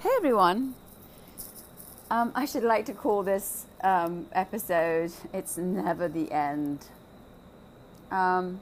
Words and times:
Hey 0.00 0.10
everyone. 0.16 0.76
Um, 2.08 2.30
I 2.36 2.44
should 2.44 2.62
like 2.62 2.84
to 2.84 2.92
call 2.92 3.24
this 3.24 3.66
um, 3.82 4.26
episode 4.32 5.10
It's 5.34 5.56
Never 5.56 6.06
the 6.06 6.30
End. 6.30 6.86
Um, 8.12 8.60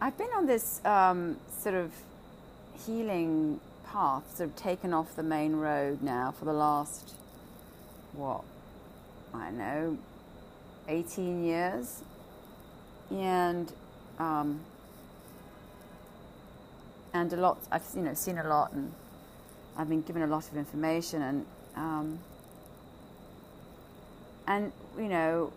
I've 0.00 0.16
been 0.16 0.30
on 0.34 0.46
this 0.46 0.82
um, 0.86 1.36
sort 1.60 1.74
of 1.74 1.92
healing 2.86 3.60
path, 3.92 4.38
sort 4.38 4.48
of 4.48 4.56
taken 4.56 4.94
off 4.94 5.14
the 5.14 5.22
main 5.22 5.56
road 5.56 6.00
now 6.00 6.30
for 6.30 6.46
the 6.46 6.54
last, 6.54 7.12
what, 8.14 8.42
I 9.34 9.50
know, 9.50 9.98
18 10.88 11.44
years. 11.44 12.00
And 13.10 13.70
um, 14.18 14.60
and 17.18 17.32
a 17.32 17.36
lot. 17.36 17.58
I've 17.70 17.84
you 17.94 18.02
know 18.02 18.14
seen 18.14 18.38
a 18.38 18.48
lot, 18.48 18.72
and 18.72 18.92
I've 19.76 19.88
been 19.88 20.02
given 20.02 20.22
a 20.22 20.26
lot 20.26 20.48
of 20.48 20.56
information, 20.56 21.22
and 21.22 21.46
um, 21.76 22.18
and 24.46 24.72
you 24.96 25.08
know, 25.08 25.52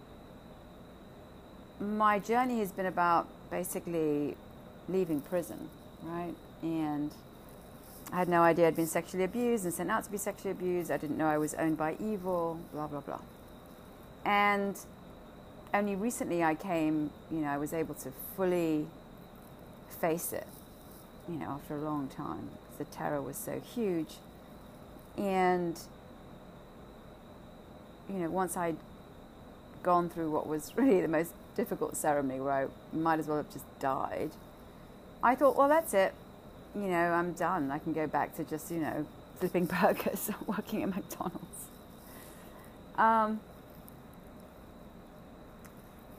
my 1.80 2.20
journey 2.20 2.60
has 2.60 2.72
been 2.72 2.88
about 2.88 3.28
basically 3.50 4.36
leaving 4.90 5.22
prison, 5.22 5.70
right? 6.04 6.34
And 6.62 7.12
I 8.12 8.18
had 8.18 8.28
no 8.28 8.42
idea 8.42 8.68
I'd 8.68 8.76
been 8.76 8.88
sexually 8.88 9.24
abused 9.24 9.66
and 9.66 9.74
sent 9.74 9.90
out 9.90 10.04
to 10.04 10.12
be 10.12 10.18
sexually 10.18 10.52
abused. 10.52 10.92
I 10.92 10.98
didn't 10.98 11.18
know 11.18 11.28
I 11.28 11.38
was 11.38 11.54
owned 11.54 11.78
by 11.78 11.96
evil, 12.00 12.60
blah 12.74 12.88
blah 12.88 13.02
blah. 13.02 13.22
And 14.26 14.78
only 15.74 15.96
recently 15.96 16.44
I 16.44 16.56
came, 16.56 17.12
you 17.32 17.40
know, 17.40 17.48
I 17.48 17.58
was 17.58 17.74
able 17.74 17.96
to 17.96 18.12
fully 18.36 18.88
face 20.00 20.34
it 20.34 20.48
you 21.32 21.40
know, 21.40 21.52
after 21.52 21.76
a 21.76 21.82
long 21.82 22.08
time. 22.10 22.50
The 22.78 22.86
terror 22.86 23.22
was 23.22 23.38
so 23.38 23.60
huge. 23.60 24.16
And, 25.18 25.80
you 28.10 28.16
know, 28.16 28.30
once 28.30 28.58
I'd 28.58 28.78
gone 29.84 30.10
through 30.10 30.32
what 30.32 30.48
was 30.48 30.74
really 30.76 31.02
the 31.02 31.08
most 31.08 31.34
difficult 31.56 31.96
ceremony 31.96 32.40
where 32.40 32.54
I 32.54 32.68
might 32.96 33.20
as 33.20 33.28
well 33.28 33.38
have 33.38 33.52
just 33.52 33.66
died, 33.80 34.32
I 35.24 35.36
thought, 35.36 35.56
well, 35.56 35.70
that's 35.70 35.94
it. 35.94 36.14
You 36.76 36.88
know, 36.88 37.12
I'm 37.12 37.34
done. 37.34 37.72
I 37.72 37.80
can 37.80 37.94
go 37.94 38.08
back 38.08 38.36
to 38.38 38.44
just, 38.44 38.72
you 38.72 38.80
know, 38.80 39.06
flipping 39.40 39.66
burgers, 39.82 40.30
working 40.48 40.84
at 40.84 40.90
McDonald's. 40.90 41.68
Um, 42.98 43.40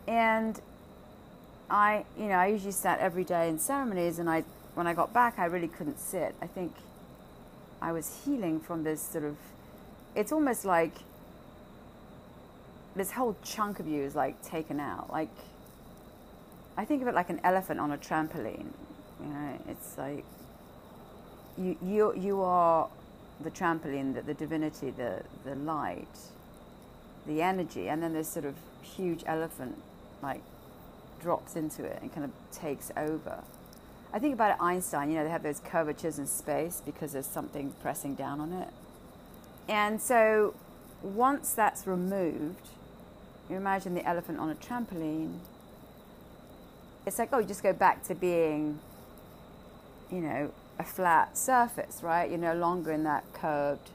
and 0.07 0.61
I, 1.71 2.05
you 2.19 2.27
know, 2.27 2.35
I 2.35 2.49
usually 2.49 2.73
sat 2.73 2.99
every 2.99 3.25
day 3.25 3.49
in 3.49 3.59
ceremonies 3.59 4.19
and 4.19 4.29
I 4.29 4.45
when 4.75 4.87
I 4.87 4.95
got 4.95 5.13
back, 5.13 5.39
I 5.39 5.45
really 5.47 5.69
couldn't 5.69 6.01
sit. 6.01 6.35
I 6.41 6.47
think 6.47 6.75
I 7.81 7.93
was 7.93 8.23
healing 8.25 8.61
from 8.61 8.85
this 8.85 9.03
sort 9.03 9.25
of. 9.25 9.37
It's 10.15 10.33
almost 10.33 10.65
like 10.65 10.95
this 12.95 13.13
whole 13.13 13.37
chunk 13.43 13.81
of 13.81 13.87
you 13.87 14.03
is 14.03 14.15
like 14.15 14.43
taken 14.43 14.81
out. 14.81 15.11
Like 15.11 15.31
I 16.77 16.85
think 16.85 17.03
of 17.03 17.09
it 17.09 17.15
like 17.15 17.31
an 17.31 17.41
elephant 17.45 17.81
on 17.81 17.93
a 17.93 17.99
trampoline. 17.99 18.73
You 19.21 19.29
know, 19.29 19.59
it's 19.69 19.99
like 19.99 20.25
you 21.59 21.77
you 21.83 22.15
you 22.17 22.43
are 22.43 22.89
the 23.41 23.51
trampoline, 23.51 24.15
the, 24.15 24.23
the 24.23 24.35
divinity, 24.35 24.91
the 24.91 25.23
the 25.45 25.55
light, 25.55 26.19
the 27.27 27.43
energy, 27.43 27.89
and 27.89 28.03
then 28.03 28.15
this 28.15 28.29
sort 28.29 28.45
of 28.45 28.55
huge 28.83 29.23
elephant 29.27 29.77
like 30.23 30.41
drops 31.21 31.57
into 31.57 31.85
it 31.85 31.99
and 32.03 32.13
kind 32.13 32.25
of 32.25 32.31
takes 32.51 32.91
over. 32.97 33.43
I 34.15 34.19
think 34.19 34.35
about 34.35 34.61
Einstein, 34.61 35.11
you 35.11 35.17
know, 35.17 35.25
they 35.25 35.31
have 35.31 35.43
those 35.43 35.61
curvatures 35.61 36.19
in 36.19 36.27
space 36.27 36.83
because 36.85 37.13
there's 37.13 37.27
something 37.27 37.73
pressing 37.81 38.15
down 38.15 38.41
on 38.41 38.53
it. 38.53 38.69
And 39.69 40.01
so 40.03 40.55
once 41.03 41.55
that's 41.55 41.87
removed, 41.87 42.69
you 43.49 43.57
imagine 43.57 43.95
the 43.95 44.07
elephant 44.07 44.39
on 44.39 44.51
a 44.51 44.55
trampoline. 44.55 45.39
It's 47.07 47.19
like, 47.19 47.31
oh, 47.33 47.39
you 47.39 47.47
just 47.47 47.63
go 47.63 47.73
back 47.73 48.05
to 48.05 48.15
being, 48.15 48.79
you 50.11 50.21
know, 50.21 50.53
a 50.79 50.85
flat 50.85 51.39
surface, 51.39 52.03
right? 52.03 52.29
You're 52.29 52.39
no 52.39 52.55
longer 52.55 52.93
in 52.93 53.05
that 53.05 53.25
curved 53.33 53.91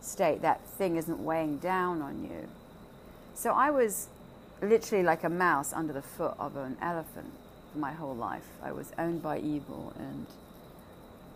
state. 0.00 0.42
That 0.42 0.64
thing 0.64 0.96
isn't 0.96 1.18
weighing 1.18 1.58
down 1.58 2.02
on 2.02 2.22
you. 2.22 2.48
So 3.34 3.50
I 3.50 3.70
was 3.70 4.08
literally 4.62 5.04
like 5.04 5.24
a 5.24 5.28
mouse 5.28 5.72
under 5.72 5.92
the 5.92 6.02
foot 6.02 6.34
of 6.38 6.56
an 6.56 6.76
elephant 6.80 7.32
my 7.76 7.92
whole 7.92 8.14
life. 8.14 8.46
I 8.62 8.72
was 8.72 8.92
owned 8.98 9.22
by 9.22 9.38
evil, 9.38 9.92
and 9.98 10.26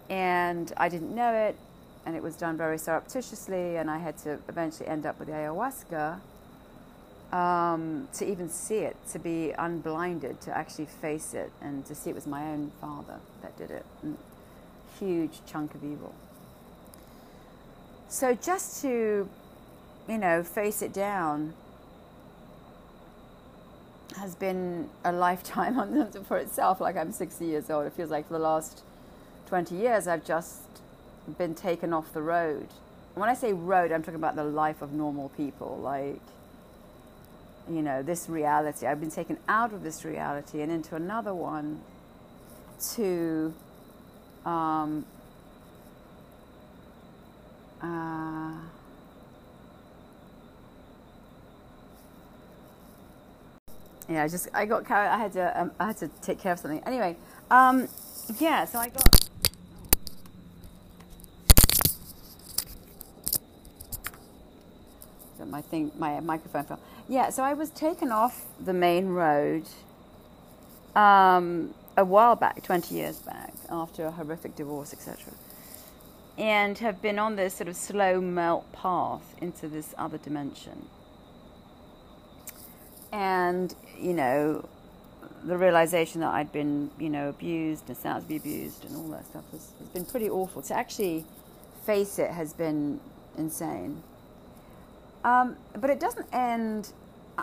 and 0.09 0.73
I 0.77 0.89
didn't 0.89 1.15
know 1.15 1.33
it, 1.33 1.57
and 2.05 2.17
it 2.17 2.23
was 2.23 2.37
done 2.37 2.57
very 2.57 2.79
surreptitiously, 2.79 3.77
and 3.77 3.91
I 3.91 3.99
had 3.99 4.19
to 4.19 4.39
eventually 4.49 4.89
end 4.89 5.07
up 5.07 5.19
with 5.19 5.29
ayahuasca 5.29 6.21
um, 7.33 8.09
to 8.15 8.29
even 8.29 8.49
see 8.49 8.79
it, 8.79 8.97
to 9.13 9.19
be 9.19 9.53
unblinded, 9.53 10.41
to 10.43 10.57
actually 10.57 10.87
face 10.87 11.35
it, 11.35 11.53
and 11.61 11.87
to 11.87 11.95
see 11.95 12.11
it 12.11 12.15
was 12.17 12.27
my 12.27 12.43
own 12.51 12.73
father 12.81 13.21
that 13.43 13.57
did 13.57 13.71
it. 13.71 13.85
And 14.03 14.19
huge 14.99 15.41
chunk 15.47 15.75
of 15.75 15.85
evil. 15.85 16.15
So 18.09 18.35
just 18.35 18.83
to, 18.83 19.29
you 20.09 20.19
know, 20.19 20.43
face 20.43 20.83
it 20.83 20.93
down 20.93 21.55
has 24.17 24.35
been 24.35 24.89
a 25.05 25.13
lifetime 25.13 26.11
for 26.29 26.37
itself. 26.37 26.81
Like 26.81 26.97
I'm 26.97 27.13
60 27.13 27.45
years 27.45 27.71
old. 27.71 27.87
It 27.87 27.93
feels 27.93 28.11
like 28.11 28.27
for 28.27 28.35
the 28.35 28.41
last 28.41 28.83
20 29.47 29.75
years 29.75 30.07
I've 30.07 30.25
just 30.25 30.61
been 31.39 31.55
taken 31.55 31.93
off 31.93 32.13
the 32.13 32.23
road. 32.23 32.69
when 33.15 33.29
I 33.29 33.35
say 33.35 33.53
road, 33.53 33.93
I'm 33.93 34.03
talking 34.03 34.17
about 34.17 34.37
the 34.37 34.45
life 34.45 34.83
of 34.83 34.93
normal 34.93 35.29
people. 35.31 35.79
Like, 35.83 36.21
you 37.71 37.83
know, 37.83 38.03
this 38.03 38.29
reality. 38.29 38.87
I've 38.87 39.01
been 39.01 39.11
taken 39.11 39.39
out 39.49 39.73
of 39.73 39.83
this 39.83 40.05
reality 40.05 40.63
and 40.63 40.73
into 40.73 40.97
another 40.97 41.35
one 41.35 41.81
to 42.95 43.55
um, 44.45 45.05
uh, 47.83 48.53
yeah, 54.11 54.25
I 54.25 54.29
just 54.29 54.49
I 54.53 54.67
got 54.67 54.85
carried. 54.85 55.09
I 55.09 55.19
had 55.19 55.33
to 55.35 55.61
um, 55.61 55.71
I 55.79 55.87
had 55.87 55.97
to 55.99 56.09
take 56.21 56.41
care 56.41 56.53
of 56.53 56.59
something. 56.59 56.83
Anyway, 56.85 57.17
um, 57.49 57.89
yeah. 58.41 58.65
So 58.65 58.81
I 58.81 58.89
got. 58.89 59.29
So 65.39 65.45
my 65.47 65.61
thing, 65.63 65.93
my 65.97 66.19
microphone 66.19 66.65
fell. 66.65 66.81
Yeah, 67.09 67.31
so 67.31 67.45
I 67.45 67.55
was 67.55 67.71
taken 67.71 68.11
off 68.11 68.47
the 68.59 68.73
main 68.73 69.09
road 69.09 69.65
um, 70.97 71.73
a 71.97 72.05
while 72.05 72.35
back, 72.35 72.65
twenty 72.65 72.97
years 72.97 73.19
back, 73.19 73.53
after 73.71 74.07
a 74.07 74.11
horrific 74.11 74.57
divorce, 74.57 74.93
etc. 74.93 75.33
And 76.37 76.77
have 76.79 77.01
been 77.01 77.21
on 77.21 77.37
this 77.37 77.55
sort 77.55 77.69
of 77.69 77.77
slow 77.77 78.21
melt 78.21 78.73
path 78.73 79.37
into 79.41 79.69
this 79.69 79.95
other 79.97 80.19
dimension 80.19 80.89
and 83.13 83.75
you 83.99 84.13
know 84.13 84.69
the 85.45 85.57
realization 85.57 86.21
that 86.21 86.33
I'd 86.35 86.53
been 86.53 86.91
you 86.99 87.09
know 87.09 87.29
abused 87.29 87.89
and 87.89 87.97
sounds 87.97 88.25
to 88.25 88.29
be 88.29 88.37
abused 88.37 88.85
and 88.85 88.97
all 88.97 89.09
that 89.09 89.27
stuff 89.27 89.45
has, 89.53 89.73
has 89.79 89.89
been 89.89 90.05
pretty 90.05 90.29
awful. 90.29 90.63
To 90.63 90.75
actually 90.75 91.25
face 91.87 92.19
it 92.19 92.31
has 92.31 92.53
been 92.53 93.01
insane. 93.37 94.03
Um, 95.25 95.57
but 95.77 95.91
it 95.91 96.01
doesn't 96.01 96.27
end. 96.33 96.93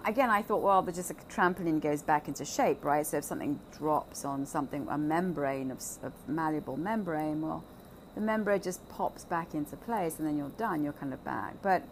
Again, 0.06 0.29
I 0.29 0.41
thought, 0.44 0.61
well, 0.61 0.81
but 0.81 0.94
just 0.94 1.09
a 1.09 1.16
trampoline 1.16 1.81
goes 1.81 2.03
back 2.03 2.27
into 2.27 2.45
shape, 2.45 2.83
right? 2.85 3.06
So 3.06 3.17
if 3.17 3.23
something 3.23 3.59
drops 3.75 4.25
on 4.25 4.45
something, 4.45 4.88
a 4.89 4.97
membrane 4.97 5.72
of, 5.72 5.79
of 6.03 6.13
malleable 6.27 6.77
membrane, 6.77 7.41
well, 7.41 7.63
the 8.13 8.22
membrane 8.22 8.62
just 8.62 8.88
pops 8.89 9.25
back 9.25 9.56
into 9.56 9.75
place, 9.75 10.19
and 10.19 10.27
then 10.27 10.38
you're 10.38 10.50
done. 10.50 10.83
You're 10.83 10.94
kind 10.94 11.13
of 11.13 11.24
back. 11.24 11.56
But 11.62 11.83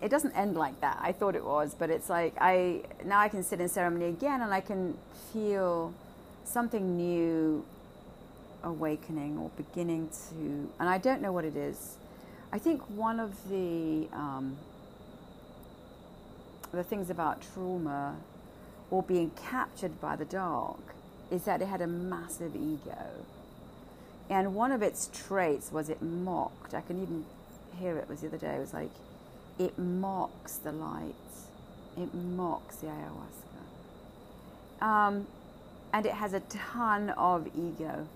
it 0.00 0.08
doesn't 0.08 0.32
end 0.32 0.56
like 0.56 0.80
that. 0.80 0.98
I 1.00 1.12
thought 1.12 1.34
it 1.34 1.44
was, 1.44 1.74
but 1.74 1.90
it's 1.90 2.08
like 2.08 2.34
I 2.40 2.82
now 3.04 3.18
I 3.18 3.28
can 3.28 3.42
sit 3.42 3.60
in 3.60 3.68
ceremony 3.68 4.06
again 4.06 4.42
and 4.42 4.52
I 4.52 4.60
can 4.60 4.96
feel 5.32 5.92
something 6.44 6.96
new 6.96 7.64
awakening 8.62 9.38
or 9.38 9.50
beginning 9.56 10.08
to, 10.08 10.70
and 10.78 10.88
I 10.88 10.98
don't 10.98 11.20
know 11.20 11.32
what 11.32 11.44
it 11.44 11.56
is. 11.56 11.96
I 12.52 12.58
think 12.58 12.82
one 12.88 13.20
of 13.20 13.48
the 13.50 14.08
um, 14.12 14.56
the 16.72 16.84
things 16.84 17.10
about 17.10 17.42
trauma 17.52 18.16
or 18.90 19.02
being 19.02 19.30
captured 19.30 20.00
by 20.00 20.16
the 20.16 20.24
dark 20.24 20.94
is 21.30 21.44
that 21.44 21.60
it 21.60 21.68
had 21.68 21.80
a 21.80 21.86
massive 21.86 22.54
ego. 22.56 23.24
And 24.30 24.54
one 24.54 24.72
of 24.72 24.82
its 24.82 25.10
traits 25.12 25.72
was 25.72 25.88
it 25.88 26.02
mocked. 26.02 26.74
I 26.74 26.80
can 26.82 27.02
even 27.02 27.24
hear 27.78 27.96
it 27.96 28.08
was 28.08 28.20
the 28.20 28.28
other 28.28 28.38
day. 28.38 28.54
It 28.56 28.60
was 28.60 28.74
like, 28.74 28.90
it 29.58 29.78
mocks 29.78 30.56
the 30.56 30.72
light, 30.72 31.14
it 31.96 32.14
mocks 32.14 32.76
the 32.76 32.86
ayahuasca. 32.86 33.64
Um, 34.84 35.26
and 35.92 36.06
it 36.06 36.12
has 36.12 36.32
a 36.34 36.40
ton 36.40 37.10
of 37.10 37.48
ego. 37.56 38.06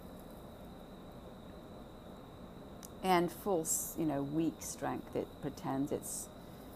and 3.03 3.33
false, 3.33 3.94
you 3.99 4.05
know, 4.05 4.23
weak 4.23 4.55
strength. 4.61 5.17
It 5.17 5.27
pretends 5.41 5.93
it's 5.93 6.29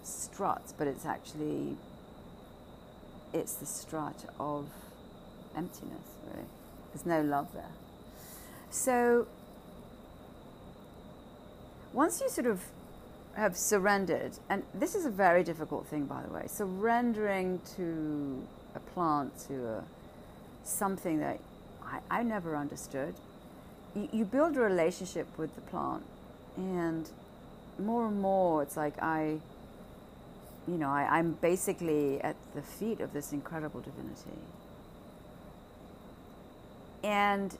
struts, 0.02 0.72
but 0.76 0.86
it's 0.86 1.06
actually 1.06 1.76
it's 3.32 3.54
the 3.54 3.66
strut 3.66 4.24
of 4.38 4.66
emptiness. 5.56 6.02
Really, 6.26 6.46
there's 6.92 7.06
no 7.06 7.22
love 7.22 7.52
there. 7.54 7.72
So 8.70 9.26
once 11.92 12.20
you 12.20 12.28
sort 12.28 12.46
of 12.46 12.62
have 13.36 13.56
surrendered, 13.56 14.32
and 14.48 14.62
this 14.72 14.94
is 14.94 15.04
a 15.04 15.10
very 15.10 15.44
difficult 15.44 15.86
thing, 15.86 16.06
by 16.06 16.22
the 16.22 16.32
way, 16.32 16.44
surrendering 16.46 17.60
to 17.76 18.42
a 18.74 18.80
plant, 18.80 19.38
to 19.46 19.66
a, 19.66 19.84
something 20.64 21.20
that 21.20 21.38
I, 21.84 22.00
I 22.10 22.22
never 22.22 22.56
understood. 22.56 23.14
You, 23.94 24.08
you 24.10 24.24
build 24.24 24.56
a 24.56 24.60
relationship 24.60 25.26
with 25.36 25.54
the 25.54 25.60
plant, 25.60 26.02
and 26.56 27.08
more 27.78 28.06
and 28.06 28.18
more, 28.20 28.62
it's 28.62 28.76
like 28.76 29.00
I, 29.02 29.38
you 30.66 30.78
know, 30.78 30.88
I, 30.88 31.18
I'm 31.18 31.32
basically 31.42 32.20
at 32.22 32.36
the 32.54 32.62
feet 32.62 33.00
of 33.00 33.12
this 33.12 33.32
incredible 33.32 33.80
divinity. 33.80 34.40
And, 37.04 37.56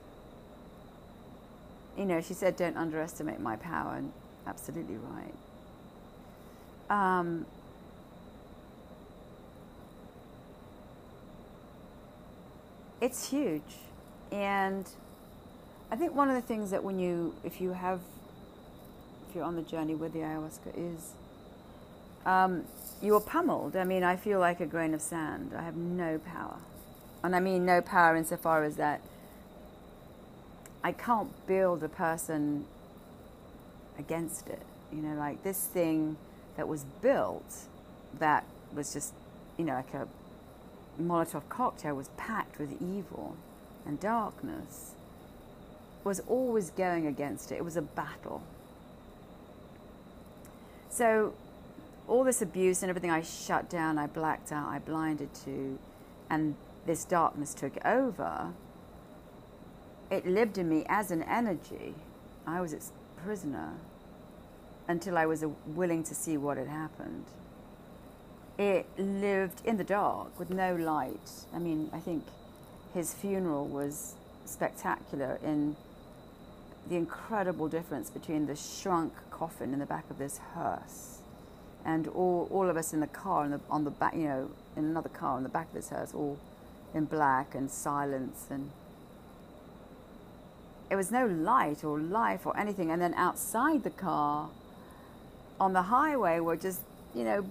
you 1.99 2.06
know, 2.06 2.22
she 2.22 2.32
said, 2.32 2.56
don't 2.56 2.79
underestimate 2.79 3.40
my 3.40 3.56
power, 3.56 3.96
and 3.96 4.11
absolutely 4.46 4.96
right. 4.96 5.34
Um, 6.88 7.46
it's 13.00 13.28
huge. 13.28 13.62
And 14.32 14.88
I 15.90 15.96
think 15.96 16.14
one 16.14 16.28
of 16.28 16.34
the 16.34 16.42
things 16.42 16.70
that 16.70 16.82
when 16.82 16.98
you, 16.98 17.34
if 17.44 17.60
you 17.60 17.72
have, 17.72 18.00
if 19.28 19.34
you're 19.34 19.44
on 19.44 19.56
the 19.56 19.62
journey 19.62 19.94
with 19.94 20.12
the 20.12 20.20
ayahuasca, 20.20 20.72
is 20.76 21.12
um, 22.24 22.64
you're 23.00 23.20
pummeled. 23.20 23.76
I 23.76 23.84
mean, 23.84 24.02
I 24.02 24.16
feel 24.16 24.40
like 24.40 24.60
a 24.60 24.66
grain 24.66 24.94
of 24.94 25.00
sand. 25.00 25.52
I 25.56 25.62
have 25.62 25.76
no 25.76 26.18
power. 26.18 26.56
And 27.22 27.34
I 27.34 27.40
mean 27.40 27.64
no 27.64 27.80
power 27.80 28.16
insofar 28.16 28.62
as 28.64 28.76
that 28.76 29.00
I 30.84 30.92
can't 30.92 31.30
build 31.48 31.82
a 31.82 31.88
person 31.88 32.64
against 33.98 34.48
it. 34.48 34.62
You 34.92 35.02
know, 35.02 35.16
like 35.16 35.42
this 35.42 35.64
thing 35.64 36.16
that 36.56 36.69
was 36.69 36.85
built 37.03 37.67
that 38.19 38.44
was 38.75 38.93
just, 38.93 39.12
you 39.56 39.64
know, 39.64 39.75
like 39.75 39.94
a 39.94 40.08
Molotov 41.00 41.43
cocktail 41.49 41.94
was 41.94 42.08
packed 42.17 42.58
with 42.58 42.73
evil 42.81 43.37
and 43.85 44.00
darkness 44.00 44.93
was 46.05 46.20
always 46.29 46.70
going 46.70 47.06
against 47.06 47.53
it. 47.53 47.56
It 47.56 47.64
was 47.64 47.76
a 47.76 47.82
battle. 47.82 48.43
So, 50.88 51.35
all 52.08 52.25
this 52.25 52.41
abuse 52.41 52.82
and 52.82 52.88
everything 52.88 53.11
I 53.11 53.23
shut 53.23 53.69
down, 53.69 53.99
I 53.99 54.06
blacked 54.06 54.53
out, 54.53 54.69
I 54.69 54.79
blinded 54.79 55.35
to, 55.44 55.79
and 56.31 56.55
this 56.87 57.05
darkness 57.05 57.53
took 57.53 57.85
over, 57.85 58.53
it 60.11 60.25
lived 60.25 60.56
in 60.56 60.69
me 60.69 60.85
as 60.88 61.11
an 61.11 61.23
energy. 61.25 61.94
I 62.47 62.61
was 62.61 62.73
its 62.73 62.93
prisoner 63.23 63.73
until 64.88 65.18
I 65.18 65.26
was 65.26 65.44
willing 65.66 66.02
to 66.04 66.14
see 66.14 66.36
what 66.36 66.56
had 66.56 66.68
happened. 66.68 67.24
It 68.58 68.86
lived 68.98 69.60
in 69.64 69.76
the 69.76 69.84
dark 69.84 70.38
with 70.38 70.50
no 70.50 70.74
light. 70.74 71.30
I 71.54 71.58
mean, 71.58 71.90
I 71.92 71.98
think 71.98 72.24
his 72.94 73.12
funeral 73.12 73.66
was 73.66 74.14
spectacular 74.46 75.38
in 75.42 75.76
the 76.88 76.96
incredible 76.96 77.68
difference 77.68 78.10
between 78.10 78.46
the 78.46 78.56
shrunk 78.56 79.12
coffin 79.30 79.72
in 79.72 79.80
the 79.80 79.86
back 79.86 80.08
of 80.08 80.18
this 80.18 80.38
hearse 80.54 81.18
and 81.84 82.08
all, 82.08 82.48
all 82.50 82.68
of 82.68 82.76
us 82.76 82.92
in 82.92 83.00
the 83.00 83.06
car 83.06 83.44
on 83.44 83.50
the, 83.50 83.60
on 83.70 83.84
the 83.84 83.90
back, 83.90 84.14
you 84.14 84.24
know, 84.24 84.50
in 84.76 84.84
another 84.84 85.08
car 85.08 85.36
on 85.36 85.42
the 85.42 85.48
back 85.48 85.68
of 85.68 85.74
this 85.74 85.90
hearse, 85.90 86.14
all 86.14 86.38
in 86.94 87.04
black 87.04 87.54
and 87.54 87.70
silence 87.70 88.46
and 88.50 88.70
it 90.88 90.96
was 90.96 91.10
no 91.10 91.26
light 91.26 91.84
or 91.84 91.98
life 91.98 92.46
or 92.46 92.56
anything. 92.56 92.90
And 92.90 93.02
then 93.02 93.14
outside 93.14 93.82
the 93.82 93.90
car, 93.90 94.50
on 95.61 95.73
the 95.73 95.82
highway 95.82 96.41
were 96.41 96.56
just, 96.56 96.81
you 97.14 97.25
know, 97.25 97.47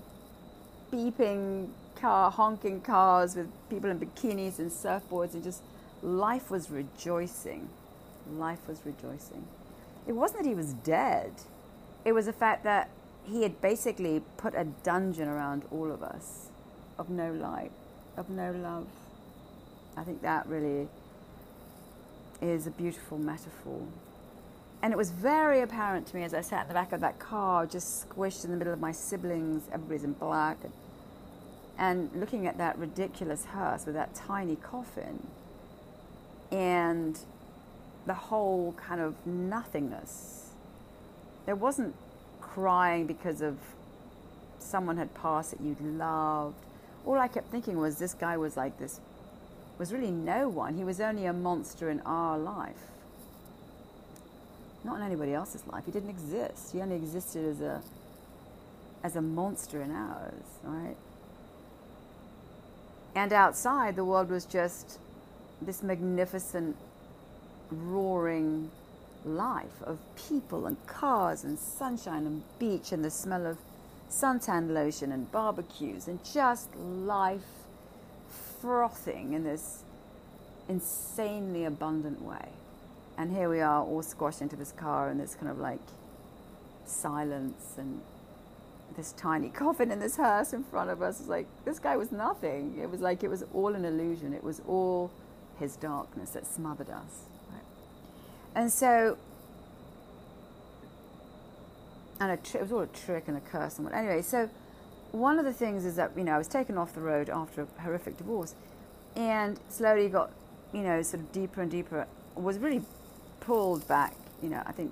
beeping 0.92 1.70
car, 1.96 2.30
honking 2.32 2.82
cars 2.82 3.36
with 3.36 3.48
people 3.70 3.90
in 3.90 4.00
bikinis 4.00 4.60
and 4.60 4.72
surfboards, 4.72 5.34
and 5.34 5.44
just 5.44 5.62
life 6.02 6.52
was 6.52 6.70
rejoicing. 6.70 7.70
Life 8.30 8.68
was 8.68 8.80
rejoicing. 8.86 9.46
It 10.08 10.14
wasn't 10.14 10.44
that 10.44 10.50
he 10.50 10.56
was 10.56 10.74
dead, 10.74 11.32
it 12.04 12.12
was 12.14 12.28
the 12.28 12.34
fact 12.34 12.64
that 12.64 12.90
he 13.24 13.42
had 13.42 13.60
basically 13.60 14.22
put 14.38 14.54
a 14.54 14.66
dungeon 14.84 15.28
around 15.28 15.64
all 15.72 15.92
of 15.92 16.04
us 16.04 16.50
of 17.00 17.10
no 17.10 17.32
light, 17.34 17.72
of 18.16 18.30
no 18.30 18.52
love. 18.52 18.86
I 19.98 20.04
think 20.04 20.22
that 20.22 20.46
really 20.46 20.88
is 22.42 22.68
a 22.68 22.72
beautiful 22.72 23.18
metaphor. 23.18 23.82
And 24.82 24.94
it 24.94 24.98
was 24.98 25.10
very 25.10 25.62
apparent 25.62 26.08
to 26.08 26.16
me 26.16 26.24
as 26.24 26.34
I 26.34 26.42
sat 26.42 26.64
in 26.64 26.68
the 26.68 26.74
back 26.74 26.92
of 26.92 27.02
that 27.02 27.18
car, 27.20 27.66
just 27.66 28.08
squished 28.08 28.46
in 28.46 28.52
the 28.52 28.58
middle 28.58 28.74
of 28.74 28.80
my 28.80 28.92
siblings, 28.92 29.64
everybody's 29.72 30.04
in 30.04 30.14
black, 30.14 30.58
and, 30.64 30.74
and 31.78 32.20
looking 32.20 32.46
at 32.46 32.58
that 32.58 32.78
ridiculous 32.78 33.46
hearse 33.46 33.86
with 33.86 33.96
that 33.96 34.14
tiny 34.14 34.56
coffin, 34.58 35.26
and 36.52 37.20
the 38.06 38.14
whole 38.14 38.74
kind 38.74 39.02
of 39.02 39.16
nothingness. 39.26 40.50
There 41.46 41.56
wasn't 41.56 41.96
crying 42.42 43.08
because 43.08 43.42
of 43.42 43.58
someone 44.60 44.98
had 44.98 45.14
passed 45.16 45.52
that 45.52 45.62
you'd 45.62 45.82
loved. 45.82 46.56
All 47.06 47.20
I 47.20 47.28
kept 47.28 47.50
thinking 47.50 47.78
was 47.78 47.98
this 47.98 48.14
guy 48.14 48.38
was 48.38 48.56
like 48.56 48.78
this, 48.78 49.00
was 49.80 49.92
really 49.92 50.12
no 50.12 50.48
one. 50.48 50.76
He 50.76 50.84
was 50.84 51.00
only 51.00 51.26
a 51.26 51.34
monster 51.34 51.90
in 51.90 52.02
our 52.02 52.38
life 52.38 52.92
not 54.86 54.98
in 54.98 55.04
anybody 55.04 55.34
else's 55.34 55.66
life. 55.68 55.84
He 55.86 55.92
didn't 55.92 56.10
exist. 56.10 56.72
He 56.72 56.82
only 56.82 56.96
existed 56.96 57.46
as 57.46 57.62
a 57.62 57.82
as 59.04 59.16
a 59.16 59.22
monster 59.22 59.82
in 59.82 59.92
ours, 59.92 60.46
right? 60.64 60.96
And 63.14 63.32
outside, 63.32 63.96
the 63.96 64.04
world 64.04 64.30
was 64.30 64.46
just 64.46 65.00
this 65.62 65.84
magnificent, 65.84 66.76
roaring 67.72 68.72
life 69.24 69.82
of 69.84 70.00
people 70.16 70.66
and 70.66 70.78
cars 70.88 71.44
and 71.44 71.58
sunshine 71.58 72.26
and 72.26 72.44
beach 72.60 72.92
and 72.92 73.04
the 73.04 73.10
smell 73.10 73.46
of 73.46 73.58
suntan 74.10 74.72
lotion 74.72 75.12
and 75.12 75.32
barbecues 75.32 76.08
and 76.08 76.20
just 76.24 76.76
life 76.76 77.42
frothing 78.60 79.34
in 79.34 79.44
this 79.44 79.84
insanely 80.68 81.66
abundant 81.66 82.22
way. 82.22 82.50
And 83.18 83.32
here 83.32 83.50
we 83.50 83.62
are 83.62 83.82
all 83.84 84.02
squashed 84.02 84.42
into 84.42 84.56
this 84.56 84.72
car 84.72 85.10
and 85.10 85.20
this 85.20 85.36
kind 85.36 85.50
of 85.50 85.58
like 85.58 85.80
silence 86.86 87.76
and 87.78 88.02
this 88.98 89.14
tiny 89.14 89.50
coffin 89.62 89.92
in 89.92 90.00
this 90.00 90.18
hearse 90.18 90.54
in 90.54 90.64
front 90.64 90.90
of 90.90 91.02
us. 91.02 91.20
It's 91.20 91.30
like 91.30 91.48
this 91.64 91.80
guy 91.80 91.98
was 91.98 92.12
nothing. 92.12 92.78
It 92.82 92.90
was 92.90 93.02
like 93.02 93.24
it 93.24 93.30
was 93.30 93.44
all 93.54 93.74
an 93.74 93.86
illusion. 93.86 94.34
It 94.34 94.44
was 94.44 94.62
all 94.68 95.12
his 95.60 95.76
darkness 95.76 96.32
that 96.32 96.46
smothered 96.46 96.90
us. 96.90 97.26
And 98.56 98.72
so, 98.72 99.18
and 102.22 102.44
tri- 102.44 102.62
it 102.62 102.64
was 102.64 102.72
all 102.72 102.80
a 102.80 102.88
trick 102.88 103.26
and 103.28 103.36
a 103.36 103.42
curse 103.42 103.78
and 103.78 103.86
what. 103.86 103.94
Anyway, 103.94 104.22
so 104.22 104.50
one 105.12 105.38
of 105.38 105.46
the 105.46 105.52
things 105.52 105.84
is 105.84 105.98
that 105.98 106.12
you 106.16 106.24
know 106.24 106.32
I 106.32 106.38
was 106.38 106.48
taken 106.48 106.78
off 106.78 106.94
the 106.94 107.02
road 107.02 107.30
after 107.30 107.64
a 107.64 107.82
horrific 107.82 108.18
divorce, 108.18 108.56
and 109.16 109.60
slowly 109.70 110.08
got 110.08 110.32
you 110.74 110.82
know 110.82 111.02
sort 111.02 111.22
of 111.22 111.32
deeper 111.34 111.62
and 111.62 111.70
deeper. 111.70 112.08
Was 112.36 112.60
really 112.60 112.82
pulled 113.46 113.88
back, 113.88 114.16
you 114.42 114.50
know, 114.50 114.62
I 114.66 114.72
think, 114.72 114.92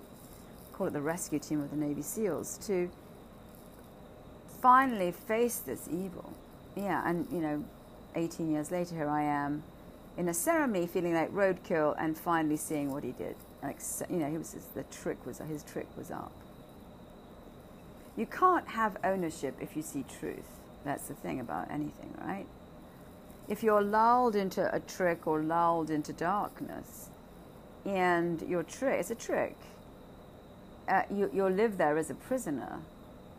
call 0.74 0.88
it 0.88 0.94
the 0.94 1.02
rescue 1.02 1.40
team 1.40 1.62
of 1.62 1.72
the 1.72 1.78
Navy 1.78 2.02
SEALs, 2.02 2.58
to 2.68 2.90
finally 4.62 5.12
face 5.12 5.58
this 5.60 5.88
evil. 5.92 6.34
Yeah, 6.76 7.08
and, 7.08 7.28
you 7.32 7.40
know, 7.40 7.64
18 8.16 8.52
years 8.52 8.72
later, 8.72 8.96
here 8.96 9.10
I 9.10 9.24
am 9.24 9.64
in 10.18 10.30
a 10.30 10.34
ceremony 10.34 10.88
feeling 10.88 11.14
like 11.14 11.32
roadkill 11.32 11.96
and 11.98 12.18
finally 12.18 12.58
seeing 12.58 12.92
what 12.92 13.04
he 13.04 13.12
did. 13.12 13.36
Like, 13.62 13.80
you 14.10 14.18
know, 14.18 14.30
he 14.30 14.38
was 14.38 14.56
the 14.76 14.84
trick 14.84 15.26
was, 15.26 15.40
his 15.40 15.64
trick 15.64 15.88
was 15.98 16.12
up. 16.12 16.32
You 18.16 18.28
can't 18.28 18.68
have 18.68 18.98
ownership 19.04 19.56
if 19.60 19.76
you 19.76 19.82
see 19.82 20.06
truth. 20.20 20.46
That's 20.86 21.08
the 21.08 21.16
thing 21.16 21.40
about 21.40 21.72
anything, 21.72 22.14
right? 22.20 22.46
If 23.48 23.64
you're 23.64 23.82
lulled 23.82 24.36
into 24.36 24.74
a 24.74 24.80
trick 24.80 25.26
or 25.26 25.42
lulled 25.42 25.90
into 25.90 26.14
darkness, 26.14 27.10
and 27.86 28.42
your 28.44 28.64
trick 28.64 29.00
it's 29.00 29.12
a 29.12 29.16
trick 29.16 29.56
uh, 30.88 31.04
you, 31.10 31.30
you'll 31.34 31.50
live 31.50 31.78
there 31.78 31.98
as 31.98 32.10
a 32.10 32.16
prisoner 32.16 32.80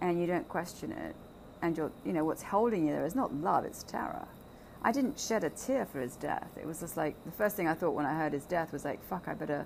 and 0.01 0.21
you 0.21 0.27
don't 0.27 0.49
question 0.49 0.93
it 0.93 1.15
and 1.63 1.77
you're 1.77 1.93
you 2.05 2.13
know 2.13 2.25
what's 2.25 2.43
holding 2.43 2.87
you 2.87 2.93
there 2.93 3.07
is 3.07 3.15
not 3.15 3.35
love 3.35 3.65
it's 3.65 3.83
terror 3.83 4.27
i 4.83 4.93
didn't 4.93 5.19
shed 5.19 5.45
a 5.45 5.51
tear 5.51 5.87
for 5.87 6.01
his 6.01 6.17
death 6.17 6.51
it 6.61 6.67
was 6.67 6.81
just 6.81 6.97
like 6.97 7.15
the 7.25 7.33
first 7.33 7.57
thing 7.57 7.69
i 7.69 7.75
thought 7.75 7.95
when 7.95 8.07
i 8.07 8.15
heard 8.15 8.33
his 8.33 8.45
death 8.45 8.73
was 8.73 8.85
like 8.85 9.03
fuck 9.09 9.29
i 9.29 9.35
better 9.35 9.65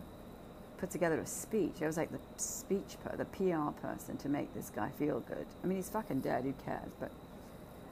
put 0.78 0.90
together 0.90 1.20
a 1.20 1.26
speech. 1.26 1.82
I 1.82 1.86
was 1.86 1.96
like 1.96 2.10
the 2.10 2.18
speech, 2.36 2.96
per, 3.04 3.16
the 3.16 3.24
PR 3.26 3.70
person 3.86 4.16
to 4.18 4.28
make 4.28 4.54
this 4.54 4.70
guy 4.74 4.90
feel 4.98 5.20
good. 5.20 5.46
I 5.62 5.66
mean, 5.66 5.76
he's 5.76 5.90
fucking 5.90 6.20
dead. 6.20 6.44
Who 6.44 6.54
cares? 6.64 6.92
But 6.98 7.10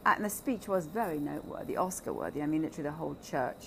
and 0.06 0.24
the 0.24 0.30
speech 0.30 0.68
was 0.68 0.86
very 0.86 1.18
noteworthy, 1.18 1.76
Oscar 1.76 2.12
worthy. 2.12 2.40
I 2.40 2.46
mean, 2.46 2.62
literally 2.62 2.88
the 2.88 2.96
whole 2.96 3.16
church, 3.24 3.66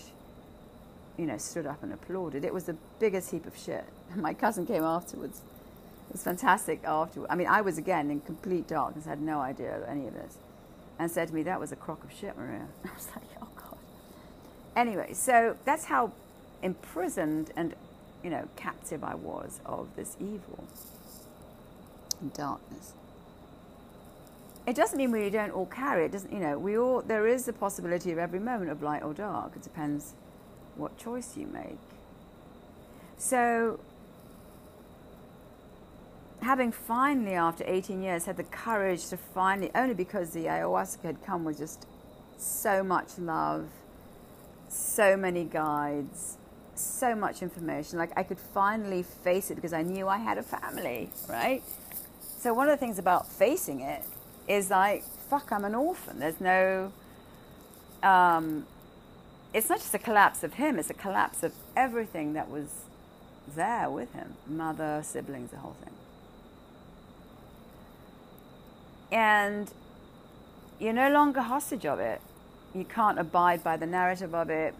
you 1.20 1.26
know, 1.26 1.38
stood 1.38 1.66
up 1.66 1.84
and 1.84 1.92
applauded. 1.92 2.46
It 2.46 2.54
was 2.54 2.64
the 2.64 2.78
biggest 2.98 3.30
heap 3.32 3.46
of 3.46 3.58
shit. 3.58 3.84
My 4.16 4.34
cousin 4.34 4.66
came 4.66 4.84
afterwards. 4.84 5.42
It 6.10 6.14
was 6.14 6.24
fantastic 6.24 6.82
afterwards. 6.86 7.30
I 7.30 7.36
mean, 7.36 7.48
I 7.48 7.60
was 7.60 7.78
again 7.78 8.10
in 8.10 8.22
complete 8.22 8.68
darkness, 8.70 9.06
had 9.06 9.22
no 9.22 9.42
idea 9.42 9.76
of 9.76 9.84
any 9.84 10.08
of 10.08 10.14
this, 10.14 10.38
and 10.98 11.12
said 11.12 11.28
to 11.28 11.36
me, 11.36 11.44
"That 11.44 11.60
was 11.60 11.72
a 11.74 11.76
crock 11.76 12.04
of 12.06 12.12
shit, 12.12 12.38
Maria." 12.38 12.68
I 12.86 12.96
was 12.96 13.08
like, 13.14 13.26
"Oh 13.42 13.48
God." 13.56 13.78
Anyway, 14.78 15.14
so 15.14 15.58
that's 15.66 15.86
how 15.86 16.14
imprisoned 16.64 17.52
and 17.56 17.76
you 18.24 18.30
know 18.30 18.48
captive 18.56 19.04
I 19.04 19.16
was 19.16 19.60
of 19.66 19.88
this 19.98 20.16
evil 20.20 20.64
and 22.22 22.34
darkness. 22.34 22.94
It 24.66 24.76
doesn't 24.76 24.98
mean 24.98 25.12
we 25.12 25.30
don't 25.30 25.52
all 25.52 25.66
carry 25.66 26.06
it. 26.06 26.12
Doesn't 26.14 26.32
you 26.32 26.40
know? 26.40 26.58
We 26.58 26.78
all 26.78 27.02
there 27.02 27.28
is 27.28 27.46
the 27.46 27.54
possibility 27.54 28.12
of 28.12 28.18
every 28.18 28.40
moment 28.40 28.72
of 28.72 28.82
light 28.82 29.04
or 29.04 29.14
dark. 29.14 29.52
It 29.58 29.64
depends 29.64 30.14
what 30.80 30.98
choice 30.98 31.38
you 31.38 31.48
make. 31.48 31.78
So, 33.18 33.80
having 36.42 36.72
finally, 36.72 37.34
after 37.34 37.64
18 37.68 38.02
years, 38.02 38.26
had 38.26 38.38
the 38.38 38.44
courage 38.44 39.08
to 39.10 39.18
finally, 39.18 39.72
only 39.76 39.94
because 39.94 40.32
the 40.32 40.46
ayahuasca 40.46 41.04
had 41.04 41.24
come 41.26 41.44
with 41.44 41.58
just 41.58 41.86
so 42.38 42.84
much 42.84 43.18
love, 43.18 43.68
so 44.70 45.18
many 45.18 45.44
guides, 45.44 46.38
so 46.76 47.16
much 47.16 47.42
information. 47.42 48.00
Like 48.00 48.12
I 48.16 48.24
could 48.24 48.40
finally 48.40 49.04
face 49.04 49.52
it 49.52 49.56
because 49.56 49.74
I 49.74 49.82
knew 49.82 50.08
I 50.08 50.18
had 50.18 50.38
a 50.38 50.44
family, 50.44 51.10
right? 51.28 51.62
So 52.40 52.54
one 52.54 52.70
of 52.70 52.74
the 52.74 52.78
things 52.78 53.00
about 53.00 53.28
facing 53.28 53.82
it 53.82 54.04
is 54.48 54.70
like, 54.70 55.04
fuck, 55.30 55.52
I'm 55.52 55.66
an 55.66 55.76
orphan. 55.76 56.20
There's 56.20 56.40
no, 56.40 56.92
um, 58.02 58.66
it's 59.54 59.70
not 59.70 59.80
just 59.80 59.94
a 59.94 60.00
collapse 60.00 60.44
of 60.44 60.56
him, 60.56 60.78
it's 60.80 60.90
a 60.90 60.94
collapse 60.94 61.44
of 61.44 61.54
everything 61.76 62.34
that 62.34 62.50
was 62.50 62.86
there 63.56 63.90
with 63.90 64.14
him 64.14 64.36
mother, 64.48 65.02
siblings, 65.04 65.52
the 65.52 65.58
whole 65.58 65.76
thing. 65.84 65.94
And 69.12 69.72
you're 70.80 70.94
no 70.94 71.10
longer 71.10 71.42
hostage 71.42 71.86
of 71.86 72.00
it. 72.00 72.22
You 72.76 72.86
can't 72.86 73.18
abide 73.18 73.64
by 73.64 73.76
the 73.78 73.88
narrative 73.88 74.36
of 74.36 74.50
it 74.50 74.76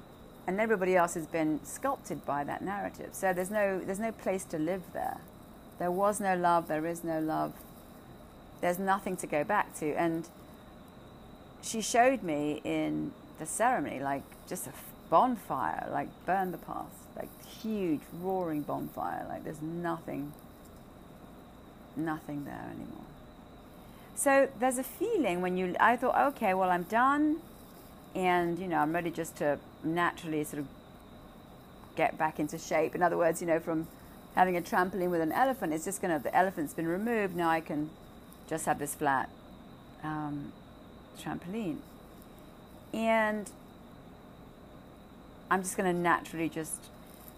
and 0.50 0.60
everybody 0.60 0.96
else 0.96 1.14
has 1.14 1.28
been 1.28 1.60
sculpted 1.64 2.26
by 2.26 2.44
that 2.44 2.64
narrative. 2.64 3.10
So 3.12 3.34
there's 3.34 3.52
no 3.52 3.80
there's 3.80 4.00
no 4.00 4.12
place 4.12 4.44
to 4.46 4.58
live 4.58 4.82
there. 4.94 5.20
There 5.78 5.92
was 5.92 6.20
no 6.20 6.36
love. 6.36 6.68
There 6.68 6.88
is 6.88 7.04
no 7.04 7.20
love. 7.20 7.54
There's 8.60 8.80
nothing 8.80 9.16
to 9.18 9.28
go 9.28 9.44
back 9.44 9.78
to. 9.80 9.94
And 9.94 10.28
she 11.62 11.82
showed 11.82 12.24
me 12.24 12.62
in 12.64 13.12
the 13.40 13.46
ceremony 13.46 14.00
like 14.00 14.24
just 14.48 14.68
a 14.68 14.72
bonfire, 15.10 15.88
like 15.92 16.10
burn 16.26 16.52
the 16.52 16.58
past, 16.58 16.96
like 17.16 17.30
huge 17.46 18.02
roaring 18.22 18.62
bonfire. 18.62 19.26
Like 19.28 19.44
there's 19.44 19.62
nothing, 19.62 20.34
nothing 21.96 22.46
there 22.46 22.70
anymore. 22.70 23.06
So 24.16 24.50
there's 24.60 24.78
a 24.78 24.84
feeling 24.84 25.42
when 25.42 25.58
you. 25.58 25.76
I 25.80 25.96
thought, 25.96 26.34
okay, 26.34 26.54
well 26.54 26.70
I'm 26.70 26.84
done 26.84 27.42
and 28.16 28.58
you 28.58 28.68
know 28.68 28.78
I'm 28.78 28.94
ready 28.94 29.12
just 29.12 29.36
to 29.38 29.60
naturally 29.84 30.44
sort 30.44 30.60
of 30.60 30.68
get 31.96 32.18
back 32.18 32.40
into 32.40 32.58
shape. 32.58 32.96
In 32.96 33.04
other 33.04 33.18
words, 33.18 33.42
you 33.42 33.48
know, 33.48 33.60
from 33.60 33.88
having 34.36 34.56
a 34.56 34.62
trampoline 34.62 35.10
with 35.10 35.22
an 35.22 35.32
elephant, 35.32 35.74
it's 35.74 35.86
just 35.86 36.02
to 36.02 36.20
the 36.24 36.36
elephant's 36.36 36.74
been 36.74 36.88
removed. 36.88 37.36
Now 37.36 37.50
I 37.50 37.62
can 37.62 37.90
just 38.48 38.66
have 38.66 38.80
this 38.80 38.96
flat 38.96 39.30
um, 40.04 40.52
trampoline, 41.22 41.78
and 42.94 43.50
I'm 45.50 45.64
just 45.64 45.78
going 45.78 45.94
to 45.94 46.00
naturally 46.00 46.50
just. 46.50 46.80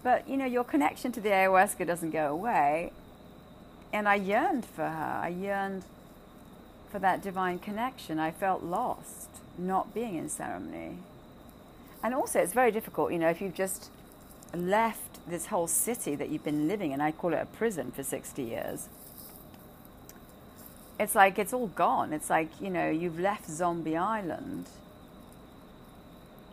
But 0.04 0.28
you 0.28 0.38
know, 0.38 0.46
your 0.46 0.64
connection 0.64 1.12
to 1.14 1.22
the 1.22 1.30
ayahuasca 1.30 1.86
doesn't 1.86 2.12
go 2.12 2.32
away, 2.32 2.92
and 3.94 4.08
I 4.08 4.16
yearned 4.16 4.66
for 4.66 4.88
her. 4.88 5.20
I 5.24 5.30
yearned 5.30 5.84
for 6.92 7.00
that 7.00 7.22
divine 7.22 7.60
connection. 7.60 8.20
I 8.20 8.32
felt 8.32 8.64
lost 8.64 9.30
not 9.58 9.94
being 9.94 10.16
in 10.16 10.30
ceremony. 10.30 10.98
And 12.04 12.14
also, 12.14 12.40
it's 12.40 12.54
very 12.54 12.72
difficult, 12.72 13.12
you 13.14 13.20
know, 13.20 13.30
if 13.30 13.42
you've 13.42 13.54
just 13.54 13.90
left 14.54 15.20
this 15.28 15.48
whole 15.48 15.68
city 15.68 16.16
that 16.16 16.30
you've 16.30 16.44
been 16.44 16.68
living 16.68 16.92
in, 16.92 17.00
I 17.00 17.12
call 17.12 17.34
it 17.34 17.40
a 17.42 17.46
prison 17.46 17.92
for 17.92 18.04
60 18.04 18.42
years. 18.42 18.88
It's 21.00 21.16
like 21.16 21.40
it's 21.40 21.54
all 21.54 21.68
gone. 21.68 22.12
It's 22.12 22.30
like, 22.30 22.50
you 22.60 22.70
know, 22.70 22.90
you've 22.90 23.20
left 23.20 23.50
Zombie 23.50 23.98
Island. 23.98 24.66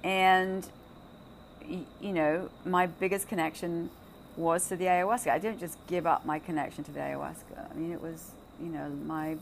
And, 0.09 0.67
you 1.69 2.13
know, 2.15 2.49
my 2.65 2.87
biggest 2.87 3.29
connection 3.29 3.91
was 4.39 4.67
to 4.69 4.77
the 4.77 4.87
ayahuasca. 4.87 5.31
I 5.31 5.39
didn't 5.39 5.61
just 5.61 5.77
give 5.87 6.07
up 6.07 6.25
my 6.25 6.39
connection 6.39 6.83
to 6.85 6.91
the 6.91 7.01
ayahuasca. 7.01 7.71
I 7.71 7.75
mean, 7.75 7.93
it 7.93 8.01
was, 8.01 8.31
you 8.59 8.71
know, 8.71 8.89
my 8.89 9.37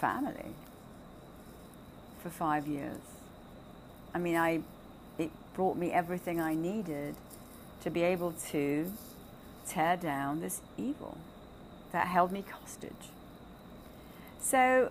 family 0.00 0.52
for 2.20 2.28
five 2.28 2.66
years. 2.66 2.98
I 4.12 4.18
mean, 4.18 4.34
I, 4.34 4.62
it 5.16 5.30
brought 5.54 5.76
me 5.76 5.92
everything 5.92 6.40
I 6.40 6.54
needed 6.56 7.14
to 7.82 7.88
be 7.88 8.02
able 8.02 8.32
to 8.50 8.90
tear 9.68 9.96
down 9.96 10.40
this 10.40 10.60
evil 10.76 11.18
that 11.92 12.08
held 12.08 12.32
me 12.32 12.44
hostage. 12.50 13.12
So, 14.40 14.90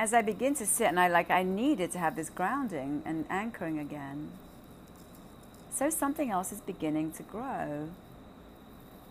as 0.00 0.14
I 0.14 0.22
begin 0.22 0.54
to 0.54 0.64
sit, 0.64 0.86
and 0.86 0.98
I 0.98 1.08
like, 1.08 1.30
I 1.30 1.42
needed 1.42 1.92
to 1.92 1.98
have 1.98 2.16
this 2.16 2.30
grounding 2.30 3.02
and 3.04 3.26
anchoring 3.28 3.78
again. 3.78 4.30
So 5.70 5.90
something 5.90 6.30
else 6.30 6.52
is 6.52 6.62
beginning 6.62 7.12
to 7.12 7.22
grow. 7.22 7.90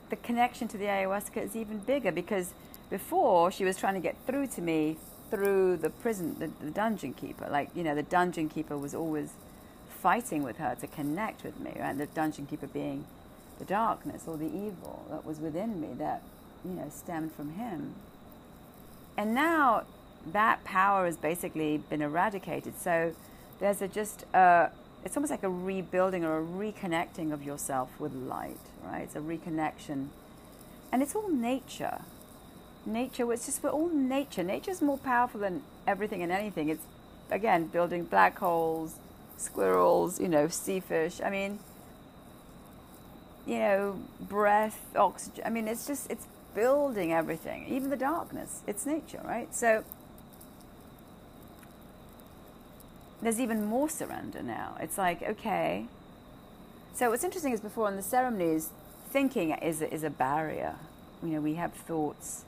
The 0.09 0.15
connection 0.15 0.67
to 0.69 0.79
the 0.79 0.85
ayahuasca 0.85 1.43
is 1.43 1.55
even 1.55 1.77
bigger 1.77 2.11
because 2.11 2.53
before 2.89 3.51
she 3.51 3.63
was 3.63 3.77
trying 3.77 3.93
to 3.93 3.99
get 3.99 4.15
through 4.25 4.47
to 4.47 4.61
me 4.63 4.97
through 5.29 5.77
the 5.77 5.91
prison, 5.91 6.37
the, 6.39 6.49
the 6.59 6.71
dungeon 6.71 7.13
keeper. 7.13 7.47
Like, 7.51 7.69
you 7.75 7.83
know, 7.83 7.93
the 7.93 8.01
dungeon 8.01 8.49
keeper 8.49 8.75
was 8.75 8.95
always 8.95 9.33
fighting 10.01 10.41
with 10.41 10.57
her 10.57 10.75
to 10.81 10.87
connect 10.87 11.43
with 11.43 11.59
me, 11.59 11.71
right? 11.79 11.95
The 11.95 12.07
dungeon 12.07 12.47
keeper 12.47 12.65
being 12.65 13.05
the 13.59 13.65
darkness 13.65 14.23
or 14.25 14.37
the 14.37 14.47
evil 14.47 15.05
that 15.11 15.23
was 15.23 15.39
within 15.39 15.79
me 15.79 15.89
that, 15.99 16.23
you 16.65 16.71
know, 16.71 16.89
stemmed 16.89 17.31
from 17.33 17.51
him. 17.51 17.93
And 19.15 19.35
now 19.35 19.83
that 20.33 20.63
power 20.63 21.05
has 21.05 21.17
basically 21.17 21.77
been 21.77 22.01
eradicated. 22.01 22.79
So 22.79 23.13
there's 23.59 23.81
a 23.81 23.87
just, 23.87 24.25
a, 24.33 24.71
it's 25.03 25.15
almost 25.15 25.31
like 25.31 25.43
a 25.43 25.49
rebuilding 25.49 26.23
or 26.25 26.39
a 26.39 26.43
reconnecting 26.43 27.31
of 27.31 27.43
yourself 27.43 27.89
with 27.99 28.13
light, 28.13 28.57
right? 28.83 29.03
It's 29.03 29.15
a 29.15 29.19
reconnection. 29.19 30.07
And 30.91 31.01
it's 31.01 31.15
all 31.15 31.29
nature. 31.29 32.01
Nature 32.85 33.31
it's 33.33 33.45
just 33.45 33.61
we're 33.61 33.69
all 33.69 33.89
nature. 33.89 34.43
Nature's 34.43 34.81
more 34.81 34.97
powerful 34.97 35.39
than 35.39 35.63
everything 35.85 36.23
and 36.23 36.31
anything. 36.31 36.69
It's 36.69 36.83
again 37.29 37.67
building 37.67 38.05
black 38.05 38.39
holes 38.39 38.95
squirrels 39.37 40.19
you 40.19 40.27
know 40.27 40.47
sea 40.47 40.79
fish. 40.79 41.19
I 41.23 41.29
mean 41.29 41.59
you 43.45 43.59
know 43.59 43.99
breath 44.21 44.79
oxygen. 44.95 45.43
I 45.45 45.49
mean 45.49 45.67
it's 45.67 45.85
just 45.85 46.09
it's 46.09 46.25
building 46.55 47.13
everything. 47.13 47.67
Even 47.67 47.89
the 47.89 47.97
darkness. 47.97 48.61
It's 48.65 48.85
nature 48.85 49.21
right? 49.23 49.53
So 49.53 49.83
there's 53.21 53.39
even 53.39 53.65
more 53.65 53.89
surrender 53.89 54.41
now 54.41 54.77
it's 54.79 54.97
like 54.97 55.21
okay 55.23 55.85
so 56.93 57.09
what's 57.09 57.23
interesting 57.23 57.53
is 57.53 57.59
before 57.61 57.87
in 57.87 57.95
the 57.95 58.01
ceremonies 58.01 58.69
thinking 59.09 59.51
is 59.51 59.81
is 59.81 60.03
a 60.03 60.09
barrier 60.09 60.75
you 61.23 61.29
know 61.29 61.41
we 61.41 61.55
have 61.55 61.73
thoughts 61.73 62.45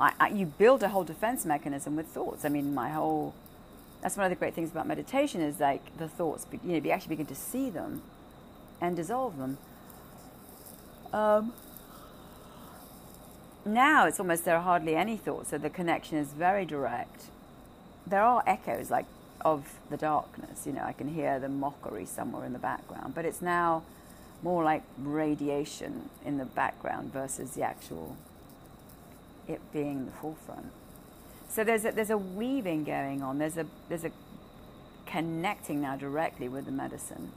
I, 0.00 0.12
I, 0.20 0.28
you 0.28 0.46
build 0.46 0.82
a 0.82 0.88
whole 0.88 1.04
defense 1.04 1.44
mechanism 1.44 1.96
with 1.96 2.06
thoughts. 2.06 2.44
I 2.44 2.48
mean, 2.48 2.74
my 2.74 2.90
whole 2.90 3.34
that's 4.00 4.16
one 4.16 4.26
of 4.26 4.30
the 4.30 4.36
great 4.36 4.54
things 4.54 4.70
about 4.70 4.86
meditation 4.86 5.40
is 5.40 5.58
like 5.58 5.96
the 5.98 6.08
thoughts. 6.08 6.46
You 6.52 6.80
know, 6.80 6.84
you 6.84 6.90
actually 6.90 7.16
begin 7.16 7.26
to 7.26 7.34
see 7.34 7.68
them 7.68 8.02
and 8.80 8.94
dissolve 8.94 9.36
them. 9.38 9.58
Um, 11.12 11.52
now 13.64 14.06
it's 14.06 14.20
almost 14.20 14.44
there 14.44 14.56
are 14.56 14.62
hardly 14.62 14.94
any 14.94 15.16
thoughts, 15.16 15.50
so 15.50 15.58
the 15.58 15.70
connection 15.70 16.16
is 16.16 16.28
very 16.28 16.64
direct. 16.64 17.24
There 18.06 18.22
are 18.22 18.42
echoes 18.46 18.90
like 18.90 19.06
of 19.40 19.74
the 19.90 19.96
darkness. 19.96 20.66
You 20.66 20.72
know, 20.72 20.82
I 20.82 20.92
can 20.92 21.08
hear 21.08 21.38
the 21.38 21.48
mockery 21.48 22.06
somewhere 22.06 22.44
in 22.44 22.52
the 22.52 22.58
background, 22.58 23.14
but 23.14 23.24
it's 23.24 23.42
now 23.42 23.82
more 24.42 24.62
like 24.62 24.82
radiation 24.98 26.10
in 26.24 26.38
the 26.38 26.44
background 26.44 27.12
versus 27.12 27.52
the 27.52 27.62
actual 27.62 28.16
it 29.46 29.60
being 29.72 30.06
the 30.06 30.12
forefront. 30.12 30.70
So 31.48 31.64
there's 31.64 31.84
a, 31.84 31.92
there's 31.92 32.10
a 32.10 32.18
weaving 32.18 32.84
going 32.84 33.22
on. 33.22 33.38
There's 33.38 33.56
a 33.56 33.66
there's 33.88 34.04
a 34.04 34.12
connecting 35.06 35.80
now 35.80 35.96
directly 35.96 36.48
with 36.48 36.66
the 36.66 36.72
medicine. 36.72 37.32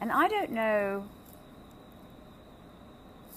And 0.00 0.10
I 0.10 0.28
don't 0.28 0.50
know 0.50 1.04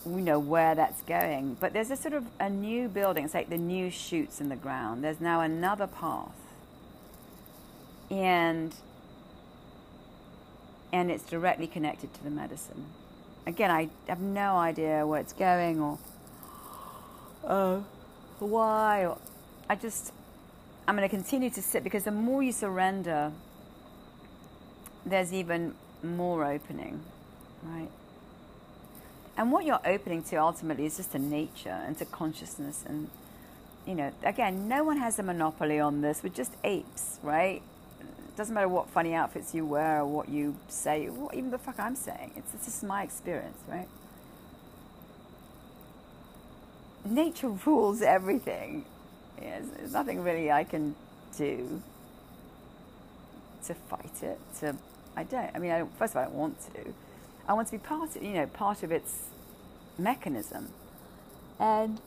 we 0.05 0.21
know 0.21 0.39
where 0.39 0.75
that's 0.75 1.01
going. 1.03 1.57
But 1.59 1.73
there's 1.73 1.91
a 1.91 1.95
sort 1.95 2.13
of 2.13 2.25
a 2.39 2.49
new 2.49 2.87
building. 2.87 3.25
It's 3.25 3.33
like 3.33 3.49
the 3.49 3.57
new 3.57 3.89
shoots 3.89 4.41
in 4.41 4.49
the 4.49 4.55
ground. 4.55 5.03
There's 5.03 5.21
now 5.21 5.41
another 5.41 5.87
path, 5.87 6.35
and 8.13 8.75
and 10.91 11.09
it's 11.09 11.23
directly 11.23 11.67
connected 11.67 12.13
to 12.13 12.23
the 12.23 12.29
medicine. 12.29 12.85
Again, 13.47 13.71
I 13.71 13.89
have 14.07 14.19
no 14.19 14.55
idea 14.57 15.05
where 15.07 15.19
it's 15.19 15.33
going 15.33 15.81
or 15.81 15.97
uh, 17.45 17.81
why. 18.39 19.05
Or 19.05 19.17
I 19.67 19.75
just 19.75 20.13
I'm 20.87 20.95
going 20.95 21.07
to 21.07 21.15
continue 21.15 21.49
to 21.49 21.61
sit 21.61 21.83
because 21.83 22.03
the 22.03 22.11
more 22.11 22.43
you 22.43 22.51
surrender, 22.51 23.31
there's 25.05 25.33
even 25.33 25.73
more 26.03 26.45
opening, 26.45 27.01
right? 27.63 27.89
And 29.35 29.51
what 29.51 29.65
you're 29.65 29.81
opening 29.85 30.23
to 30.23 30.35
ultimately 30.35 30.85
is 30.85 30.97
just 30.97 31.13
to 31.13 31.19
nature 31.19 31.81
and 31.87 31.97
to 31.97 32.05
consciousness. 32.05 32.83
And, 32.87 33.09
you 33.87 33.95
know, 33.95 34.11
again, 34.23 34.67
no 34.67 34.83
one 34.83 34.97
has 34.97 35.17
a 35.17 35.23
monopoly 35.23 35.79
on 35.79 36.01
this. 36.01 36.21
We're 36.21 36.29
just 36.29 36.51
apes, 36.63 37.17
right? 37.23 37.63
It 38.33 38.37
doesn't 38.37 38.55
matter 38.55 38.67
what 38.67 38.89
funny 38.89 39.13
outfits 39.13 39.53
you 39.53 39.63
wear 39.63 39.99
or 39.99 40.07
what 40.07 40.27
you 40.27 40.55
say, 40.67 41.07
or 41.07 41.31
even 41.35 41.51
the 41.51 41.59
fuck 41.59 41.79
I'm 41.79 41.95
saying. 41.95 42.31
It's, 42.35 42.51
it's 42.55 42.65
just 42.65 42.83
my 42.83 43.03
experience, 43.03 43.59
right? 43.67 43.87
Nature 47.05 47.49
rules 47.49 48.01
everything. 48.01 48.85
Yes, 49.39 49.65
there's 49.77 49.93
nothing 49.93 50.23
really 50.23 50.51
I 50.51 50.63
can 50.63 50.95
do 51.37 51.83
to 53.65 53.75
fight 53.75 54.23
it. 54.23 54.39
To 54.61 54.77
I 55.15 55.23
don't. 55.25 55.51
I 55.53 55.59
mean, 55.59 55.71
I 55.71 55.83
first 55.99 56.13
of 56.13 56.17
all, 56.17 56.23
I 56.23 56.25
don't 56.25 56.35
want 56.35 56.73
to. 56.73 56.93
I 57.47 57.53
want 57.53 57.67
to 57.67 57.73
be 57.73 57.77
part 57.77 58.15
of, 58.15 58.23
you 58.23 58.33
know, 58.33 58.47
part 58.47 58.81
of 58.81 58.91
its 58.91 59.25
mechanism. 59.99 60.69
And 61.59 62.01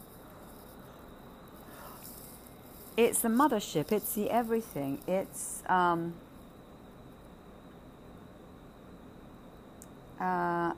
it's 2.97 3.21
the 3.21 3.29
mothership, 3.29 3.93
it's 3.93 4.15
the 4.15 4.31
everything, 4.31 4.99
it's 5.07 5.63
um, 5.69 6.15
uh, 10.21 10.73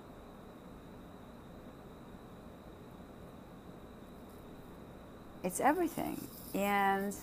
it's 5.44 5.60
everything. 5.60 6.26
And 6.54 7.14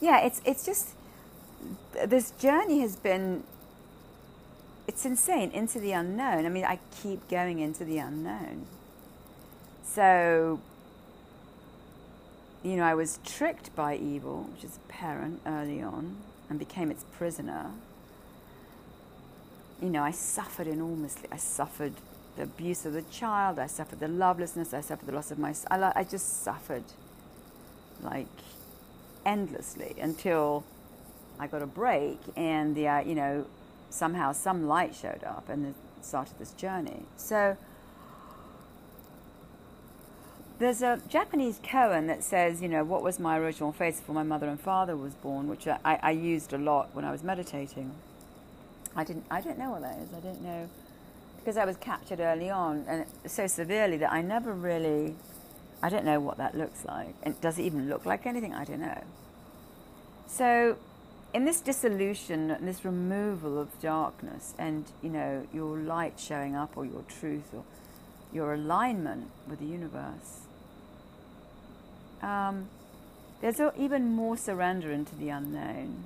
yeah, 0.00 0.20
it's 0.20 0.40
it's 0.44 0.64
just 0.64 0.90
this 2.06 2.30
journey 2.32 2.80
has 2.80 2.96
been 2.96 3.42
it's 4.88 5.04
insane 5.04 5.50
into 5.50 5.78
the 5.78 5.92
unknown. 5.92 6.46
I 6.46 6.48
mean, 6.48 6.64
I 6.64 6.78
keep 7.02 7.28
going 7.28 7.58
into 7.58 7.84
the 7.84 7.98
unknown. 7.98 8.66
So, 9.84 10.60
you 12.62 12.76
know, 12.76 12.82
I 12.82 12.94
was 12.94 13.20
tricked 13.24 13.74
by 13.76 13.96
evil, 13.96 14.48
which 14.52 14.64
is 14.64 14.76
a 14.76 14.92
parent 14.92 15.40
early 15.46 15.82
on, 15.82 16.16
and 16.50 16.58
became 16.58 16.90
its 16.90 17.04
prisoner. 17.16 17.70
You 19.80 19.90
know, 19.90 20.02
I 20.02 20.10
suffered 20.10 20.66
enormously. 20.66 21.28
I 21.30 21.36
suffered 21.36 21.94
the 22.38 22.44
abuse 22.44 22.86
of 22.86 22.92
the 22.92 23.02
child, 23.02 23.58
I 23.58 23.66
suffered 23.66 23.98
the 23.98 24.08
lovelessness, 24.08 24.72
I 24.72 24.80
suffered 24.80 25.06
the 25.06 25.12
loss 25.12 25.32
of 25.32 25.38
my. 25.38 25.54
I, 25.70 25.92
I 25.96 26.04
just 26.04 26.44
suffered 26.44 26.84
like 28.00 28.28
endlessly 29.26 29.96
until 30.00 30.64
I 31.38 31.48
got 31.48 31.62
a 31.62 31.66
break 31.66 32.18
and 32.36 32.76
the, 32.76 32.86
uh, 32.86 33.00
you 33.00 33.16
know, 33.16 33.46
somehow 33.90 34.32
some 34.32 34.68
light 34.68 34.94
showed 34.94 35.24
up 35.24 35.48
and 35.48 35.74
started 36.00 36.38
this 36.38 36.52
journey. 36.52 37.02
So 37.16 37.56
there's 40.58 40.82
a 40.82 41.00
Japanese 41.08 41.60
koan 41.62 42.08
that 42.08 42.24
says, 42.24 42.60
you 42.60 42.68
know, 42.68 42.84
what 42.84 43.02
was 43.02 43.20
my 43.20 43.38
original 43.38 43.72
face 43.72 44.00
before 44.00 44.14
my 44.14 44.22
mother 44.24 44.48
and 44.48 44.60
father 44.60 44.96
was 44.96 45.14
born, 45.14 45.48
which 45.48 45.68
I, 45.68 45.78
I 45.84 46.10
used 46.10 46.52
a 46.52 46.58
lot 46.58 46.90
when 46.94 47.04
I 47.04 47.12
was 47.12 47.22
meditating. 47.22 47.92
I 48.96 49.04
didn't, 49.04 49.24
I 49.30 49.40
don't 49.40 49.58
know 49.58 49.70
what 49.70 49.82
that 49.82 49.98
is. 49.98 50.08
I 50.12 50.20
don't 50.20 50.42
know 50.42 50.68
because 51.38 51.56
I 51.56 51.64
was 51.64 51.76
captured 51.76 52.20
early 52.20 52.50
on 52.50 52.84
and 52.88 53.06
so 53.26 53.46
severely 53.46 53.96
that 53.98 54.12
I 54.12 54.20
never 54.20 54.52
really, 54.52 55.14
I 55.82 55.88
don't 55.88 56.04
know 56.04 56.18
what 56.18 56.38
that 56.38 56.56
looks 56.56 56.84
like. 56.84 57.14
And 57.22 57.40
does 57.40 57.58
it 57.58 57.62
even 57.62 57.88
look 57.88 58.04
like 58.04 58.26
anything? 58.26 58.52
I 58.52 58.64
don't 58.64 58.80
know. 58.80 59.04
So 60.26 60.76
in 61.32 61.44
this 61.44 61.60
dissolution 61.60 62.56
this 62.62 62.84
removal 62.84 63.58
of 63.58 63.68
darkness 63.80 64.54
and 64.58 64.86
you 65.02 65.10
know 65.10 65.46
your 65.52 65.76
light 65.76 66.18
showing 66.18 66.56
up 66.56 66.74
or 66.74 66.86
your 66.86 67.02
truth 67.02 67.52
or 67.52 67.62
your 68.32 68.54
alignment 68.54 69.30
with 69.46 69.58
the 69.58 69.66
universe 69.66 70.47
um, 72.22 72.68
there's 73.40 73.60
even 73.76 74.12
more 74.12 74.36
surrender 74.36 74.90
into 74.92 75.14
the 75.16 75.28
unknown 75.28 76.04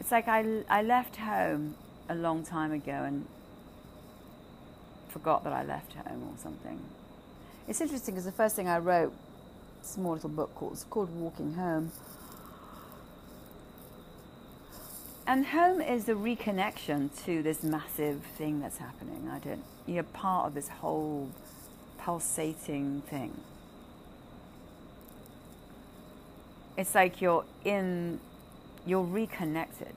it's 0.00 0.10
like 0.10 0.28
I, 0.28 0.62
I 0.68 0.82
left 0.82 1.16
home 1.16 1.76
a 2.08 2.14
long 2.14 2.44
time 2.44 2.72
ago 2.72 2.92
and 2.92 3.26
forgot 5.08 5.44
that 5.44 5.52
I 5.52 5.64
left 5.64 5.94
home 5.94 6.22
or 6.22 6.38
something 6.42 6.80
it's 7.68 7.80
interesting 7.80 8.14
because 8.14 8.24
the 8.24 8.32
first 8.32 8.56
thing 8.56 8.68
I 8.68 8.78
wrote 8.78 9.12
small 9.82 10.14
little 10.14 10.30
book 10.30 10.54
called, 10.54 10.72
it's 10.72 10.84
called 10.84 11.14
Walking 11.14 11.54
Home 11.54 11.92
and 15.26 15.46
home 15.46 15.80
is 15.80 16.04
the 16.04 16.12
reconnection 16.12 17.08
to 17.24 17.42
this 17.42 17.62
massive 17.62 18.22
thing 18.36 18.60
that's 18.60 18.76
happening. 18.76 19.30
I 19.32 19.38
don't. 19.38 19.64
You're 19.86 20.02
part 20.02 20.48
of 20.48 20.54
this 20.54 20.68
whole 20.68 21.30
pulsating 21.98 23.02
thing. 23.08 23.40
It's 26.76 26.94
like 26.94 27.20
you're 27.20 27.44
in. 27.64 28.20
You're 28.86 29.04
reconnected. 29.04 29.94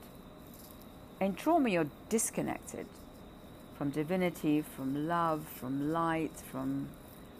In 1.20 1.34
trauma, 1.34 1.68
you're 1.68 1.90
disconnected 2.08 2.86
from 3.76 3.90
divinity, 3.90 4.62
from 4.62 5.06
love, 5.06 5.44
from 5.56 5.92
light, 5.92 6.32
from 6.50 6.88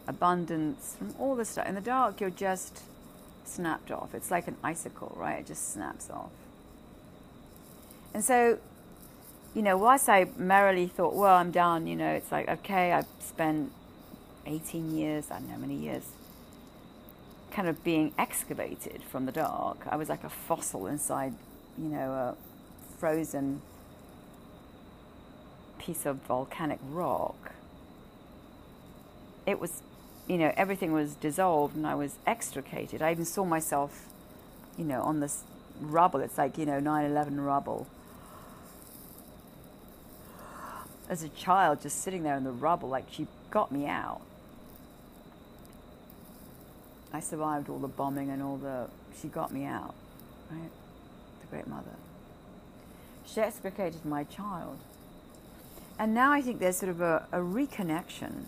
abundance, 0.07 0.95
from 0.97 1.15
all 1.17 1.35
this 1.35 1.49
stuff. 1.49 1.67
In 1.67 1.75
the 1.75 1.81
dark, 1.81 2.21
you're 2.21 2.29
just 2.29 2.83
snapped 3.45 3.91
off. 3.91 4.13
It's 4.13 4.31
like 4.31 4.47
an 4.47 4.57
icicle, 4.63 5.15
right? 5.17 5.39
It 5.39 5.47
just 5.47 5.73
snaps 5.73 6.09
off. 6.09 6.31
And 8.13 8.23
so, 8.23 8.59
you 9.53 9.61
know, 9.61 9.77
whilst 9.77 10.09
I 10.09 10.27
merrily 10.37 10.87
thought, 10.87 11.15
well, 11.15 11.35
I'm 11.35 11.51
done, 11.51 11.87
you 11.87 11.95
know, 11.95 12.11
it's 12.11 12.31
like, 12.31 12.47
okay, 12.47 12.91
I've 12.91 13.07
spent 13.19 13.71
18 14.45 14.95
years, 14.95 15.31
I 15.31 15.35
don't 15.35 15.47
know 15.47 15.53
how 15.53 15.59
many 15.59 15.75
years, 15.75 16.03
kind 17.59 17.67
of 17.67 17.83
being 17.83 18.13
excavated 18.17 19.03
from 19.03 19.25
the 19.25 19.33
dark. 19.33 19.79
I 19.89 19.97
was 19.97 20.07
like 20.07 20.23
a 20.23 20.29
fossil 20.29 20.87
inside, 20.87 21.33
you 21.77 21.89
know, 21.89 22.09
a 22.13 22.35
frozen 22.97 23.61
piece 25.77 26.05
of 26.05 26.21
volcanic 26.21 26.79
rock. 26.89 27.51
It 29.45 29.59
was, 29.59 29.81
you 30.25 30.37
know, 30.37 30.53
everything 30.55 30.93
was 30.93 31.15
dissolved 31.15 31.75
and 31.75 31.85
I 31.85 31.95
was 31.95 32.15
extricated. 32.25 33.01
I 33.01 33.11
even 33.11 33.25
saw 33.25 33.43
myself, 33.43 34.05
you 34.77 34.85
know, 34.85 35.01
on 35.01 35.19
this 35.19 35.43
rubble. 35.81 36.21
It's 36.21 36.37
like, 36.37 36.57
you 36.57 36.65
know, 36.65 36.79
9 36.79 37.11
11 37.11 37.41
rubble 37.41 37.87
as 41.09 41.23
a 41.23 41.29
child 41.29 41.81
just 41.81 42.01
sitting 42.01 42.23
there 42.23 42.37
in 42.37 42.45
the 42.45 42.53
rubble, 42.53 42.87
like 42.87 43.07
she 43.11 43.27
got 43.51 43.69
me 43.69 43.85
out. 43.85 44.21
I 47.11 47.19
survived 47.19 47.69
all 47.69 47.79
the 47.79 47.87
bombing 47.87 48.29
and 48.29 48.41
all 48.41 48.57
the. 48.57 48.87
She 49.19 49.27
got 49.27 49.51
me 49.51 49.65
out, 49.65 49.95
right? 50.51 50.69
The 51.41 51.47
Great 51.47 51.67
Mother. 51.67 51.95
She 53.25 53.41
extricated 53.41 54.05
my 54.05 54.23
child. 54.23 54.79
And 55.97 56.13
now 56.13 56.31
I 56.31 56.41
think 56.41 56.59
there's 56.59 56.77
sort 56.77 56.89
of 56.89 57.01
a, 57.01 57.27
a 57.31 57.39
reconnection 57.39 58.45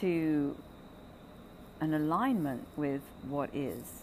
to 0.00 0.56
an 1.80 1.94
alignment 1.94 2.66
with 2.76 3.02
what 3.28 3.54
is. 3.54 4.02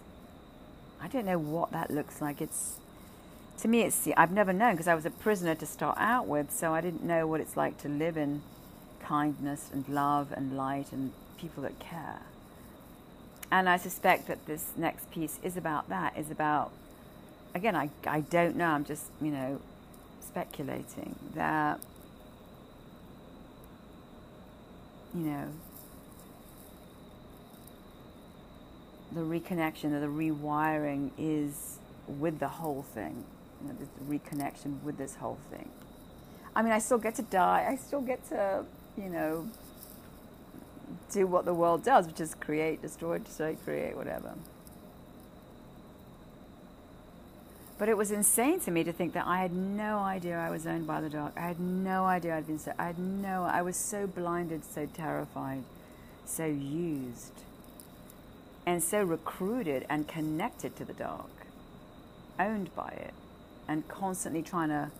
I 1.02 1.08
don't 1.08 1.26
know 1.26 1.38
what 1.38 1.72
that 1.72 1.92
looks 1.92 2.22
like. 2.22 2.42
It's 2.42 2.78
to 3.60 3.68
me, 3.68 3.82
it's 3.82 4.08
I've 4.18 4.32
never 4.32 4.54
known 4.54 4.74
because 4.74 4.88
I 4.88 4.96
was 4.96 5.06
a 5.06 5.12
prisoner 5.12 5.56
to 5.56 5.66
start 5.66 5.98
out 6.00 6.28
with, 6.28 6.52
so 6.52 6.74
I 6.74 6.82
didn't 6.82 7.04
know 7.04 7.28
what 7.28 7.42
it's 7.42 7.58
like 7.58 7.78
to 7.82 7.90
live 7.90 8.18
in 8.18 8.42
kindness 9.00 9.70
and 9.74 9.88
love 9.90 10.32
and 10.32 10.56
light 10.56 10.92
and 10.92 11.12
people 11.38 11.64
that 11.64 11.80
care. 11.80 12.22
And 13.52 13.70
I 13.70 13.78
suspect 13.78 14.28
that 14.28 14.46
this 14.46 14.72
next 14.76 15.12
piece 15.12 15.40
is 15.44 15.58
about 15.58 15.90
that. 15.90 16.18
Is 16.18 16.32
about 16.32 16.72
again, 17.54 17.76
I 17.76 17.90
I 18.06 18.22
don't 18.22 18.56
know. 18.56 18.68
I'm 18.68 18.86
just 18.86 19.06
you 19.22 19.32
know 19.32 19.62
speculating 20.22 21.16
that 21.36 21.80
you 25.14 25.22
know 25.22 25.48
the 29.12 29.22
reconnection 29.22 29.94
or 29.94 30.00
the 30.00 30.08
rewiring 30.08 31.12
is 31.20 31.78
with 32.08 32.40
the 32.40 32.48
whole 32.48 32.82
thing 32.82 33.24
you 33.64 33.70
know, 33.70 33.76
this 33.80 33.90
reconnection 34.08 34.82
with 34.84 34.98
this 34.98 35.16
whole 35.16 35.38
thing. 35.50 35.70
I 36.56 36.62
mean, 36.62 36.72
I 36.72 36.80
still 36.80 36.98
get 36.98 37.16
to 37.16 37.22
die. 37.24 37.66
I 37.70 37.76
still 37.76 38.02
get 38.02 38.28
to, 38.30 38.66
you 38.98 39.10
know, 39.10 39.48
do 41.12 41.28
what 41.28 41.46
the 41.46 41.54
world 41.54 41.84
does, 41.84 42.08
which 42.08 42.20
is 42.20 42.36
create, 42.36 42.82
destroy, 42.82 43.20
destroy, 43.20 43.56
create, 43.56 43.96
whatever. 43.96 44.34
But 47.78 47.90
it 47.90 47.98
was 47.98 48.12
insane 48.12 48.60
to 48.62 48.72
me 48.72 48.84
to 48.84 48.94
think 48.94 49.14
that 49.14 49.26
I 49.26 49.42
had 49.42 49.52
no 49.52 50.00
idea 50.00 50.38
I 50.38 50.50
was 50.50 50.66
owned 50.66 50.88
by 50.88 51.02
the 51.02 51.10
dark. 51.10 51.34
I 51.36 51.42
had 51.42 51.60
no 51.60 52.06
idea 52.06 52.38
I'd 52.38 52.48
been 52.48 52.60
so. 52.60 52.72
I 52.78 52.86
had 52.86 53.00
no. 53.00 53.44
I 53.44 53.62
was 53.62 53.76
so 53.76 54.08
blinded, 54.08 54.64
so 54.64 54.86
terrified, 54.86 55.64
so 56.26 56.46
used, 56.46 57.34
and 58.66 58.82
so 58.82 59.04
recruited 59.04 59.86
and 59.90 60.08
connected 60.08 60.76
to 60.78 60.86
the 60.86 60.94
dark, 60.94 61.48
owned 62.40 62.74
by 62.76 62.90
it, 62.90 63.14
and 63.68 63.88
constantly 63.88 64.44
trying 64.44 64.70
to 64.70 64.92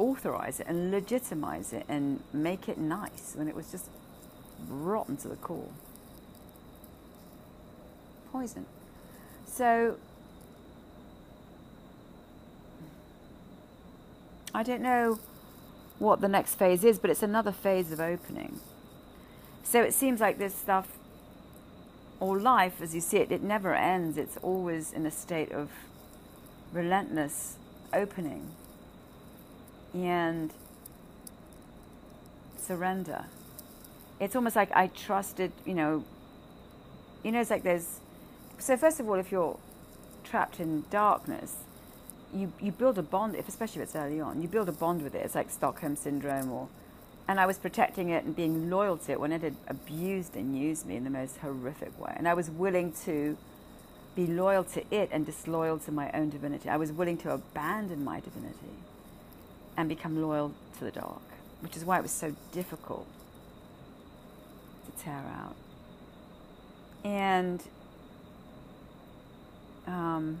authorize 0.00 0.60
it 0.60 0.66
and 0.66 0.90
legitimize 0.90 1.74
it 1.74 1.84
and 1.88 2.22
make 2.32 2.68
it 2.68 2.78
nice 2.78 3.34
when 3.34 3.46
it 3.48 3.54
was 3.54 3.70
just 3.70 3.90
rotten 4.68 5.16
to 5.18 5.28
the 5.28 5.36
core. 5.36 5.68
Poison. 8.32 8.64
So 9.46 9.96
I 14.54 14.62
don't 14.62 14.80
know 14.80 15.20
what 15.98 16.22
the 16.22 16.28
next 16.28 16.54
phase 16.54 16.82
is, 16.82 16.98
but 16.98 17.10
it's 17.10 17.22
another 17.22 17.52
phase 17.52 17.92
of 17.92 18.00
opening. 18.00 18.60
So 19.62 19.82
it 19.82 19.92
seems 19.92 20.18
like 20.18 20.38
this 20.38 20.54
stuff, 20.54 20.88
or 22.18 22.40
life 22.40 22.80
as 22.80 22.94
you 22.94 23.00
see 23.02 23.18
it, 23.18 23.30
it 23.30 23.42
never 23.42 23.74
ends. 23.74 24.16
It's 24.16 24.38
always 24.38 24.92
in 24.92 25.04
a 25.04 25.10
state 25.10 25.52
of 25.52 25.70
relentless 26.72 27.56
opening 27.92 28.54
and 29.94 30.52
surrender. 32.56 33.24
It's 34.20 34.36
almost 34.36 34.56
like 34.56 34.70
I 34.72 34.88
trusted, 34.88 35.52
you 35.64 35.74
know, 35.74 36.04
you 37.24 37.32
know, 37.32 37.40
it's 37.40 37.50
like 37.50 37.62
there's, 37.62 38.00
so 38.58 38.76
first 38.76 39.00
of 39.00 39.08
all, 39.08 39.16
if 39.16 39.32
you're 39.32 39.58
trapped 40.24 40.60
in 40.60 40.84
darkness, 40.90 41.56
you, 42.32 42.52
you 42.60 42.70
build 42.70 42.98
a 42.98 43.02
bond, 43.02 43.34
if, 43.34 43.48
especially 43.48 43.82
if 43.82 43.88
it's 43.88 43.96
early 43.96 44.20
on, 44.20 44.40
you 44.40 44.48
build 44.48 44.68
a 44.68 44.72
bond 44.72 45.02
with 45.02 45.14
it. 45.14 45.24
It's 45.24 45.34
like 45.34 45.50
Stockholm 45.50 45.96
Syndrome 45.96 46.50
or, 46.52 46.68
and 47.26 47.40
I 47.40 47.46
was 47.46 47.58
protecting 47.58 48.10
it 48.10 48.24
and 48.24 48.36
being 48.36 48.70
loyal 48.70 48.96
to 48.98 49.12
it 49.12 49.20
when 49.20 49.32
it 49.32 49.42
had 49.42 49.56
abused 49.68 50.36
and 50.36 50.56
used 50.56 50.86
me 50.86 50.96
in 50.96 51.04
the 51.04 51.10
most 51.10 51.38
horrific 51.38 51.98
way. 52.00 52.12
And 52.16 52.28
I 52.28 52.34
was 52.34 52.50
willing 52.50 52.92
to 53.04 53.36
be 54.14 54.26
loyal 54.26 54.64
to 54.64 54.84
it 54.94 55.08
and 55.12 55.24
disloyal 55.24 55.78
to 55.80 55.92
my 55.92 56.10
own 56.12 56.30
divinity. 56.30 56.68
I 56.68 56.76
was 56.76 56.92
willing 56.92 57.16
to 57.18 57.32
abandon 57.32 58.04
my 58.04 58.20
divinity 58.20 58.76
and 59.80 59.88
become 59.88 60.20
loyal 60.20 60.52
to 60.78 60.84
the 60.84 60.90
dark, 60.90 61.22
which 61.60 61.74
is 61.74 61.86
why 61.86 61.98
it 61.98 62.02
was 62.02 62.10
so 62.10 62.34
difficult 62.52 63.06
to 64.84 65.02
tear 65.02 65.14
out. 65.14 65.56
And 67.02 67.62
um, 69.86 70.40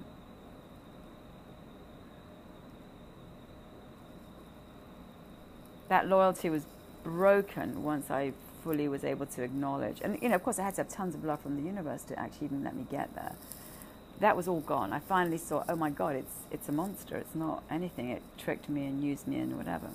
that 5.88 6.06
loyalty 6.06 6.50
was 6.50 6.64
broken 7.02 7.82
once 7.82 8.10
I 8.10 8.34
fully 8.62 8.88
was 8.88 9.04
able 9.04 9.24
to 9.24 9.42
acknowledge. 9.42 10.02
And, 10.02 10.20
you 10.20 10.28
know, 10.28 10.34
of 10.34 10.42
course, 10.42 10.58
I 10.58 10.64
had 10.64 10.74
to 10.74 10.82
have 10.82 10.90
tons 10.90 11.14
of 11.14 11.24
love 11.24 11.40
from 11.40 11.56
the 11.56 11.62
universe 11.62 12.02
to 12.02 12.18
actually 12.18 12.48
even 12.48 12.62
let 12.62 12.76
me 12.76 12.84
get 12.90 13.14
there 13.14 13.36
that 14.20 14.36
was 14.36 14.46
all 14.46 14.60
gone. 14.60 14.92
I 14.92 14.98
finally 14.98 15.38
saw, 15.38 15.64
oh 15.68 15.76
my 15.76 15.90
God, 15.90 16.14
it's, 16.14 16.34
it's 16.50 16.68
a 16.68 16.72
monster. 16.72 17.16
It's 17.16 17.34
not 17.34 17.62
anything. 17.70 18.10
It 18.10 18.22
tricked 18.36 18.68
me 18.68 18.86
and 18.86 19.02
used 19.02 19.26
me 19.26 19.38
and 19.38 19.56
whatever. 19.56 19.88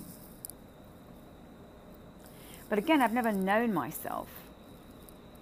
But 2.68 2.78
again, 2.78 3.00
I've 3.00 3.12
never 3.12 3.30
known 3.30 3.72
myself 3.72 4.28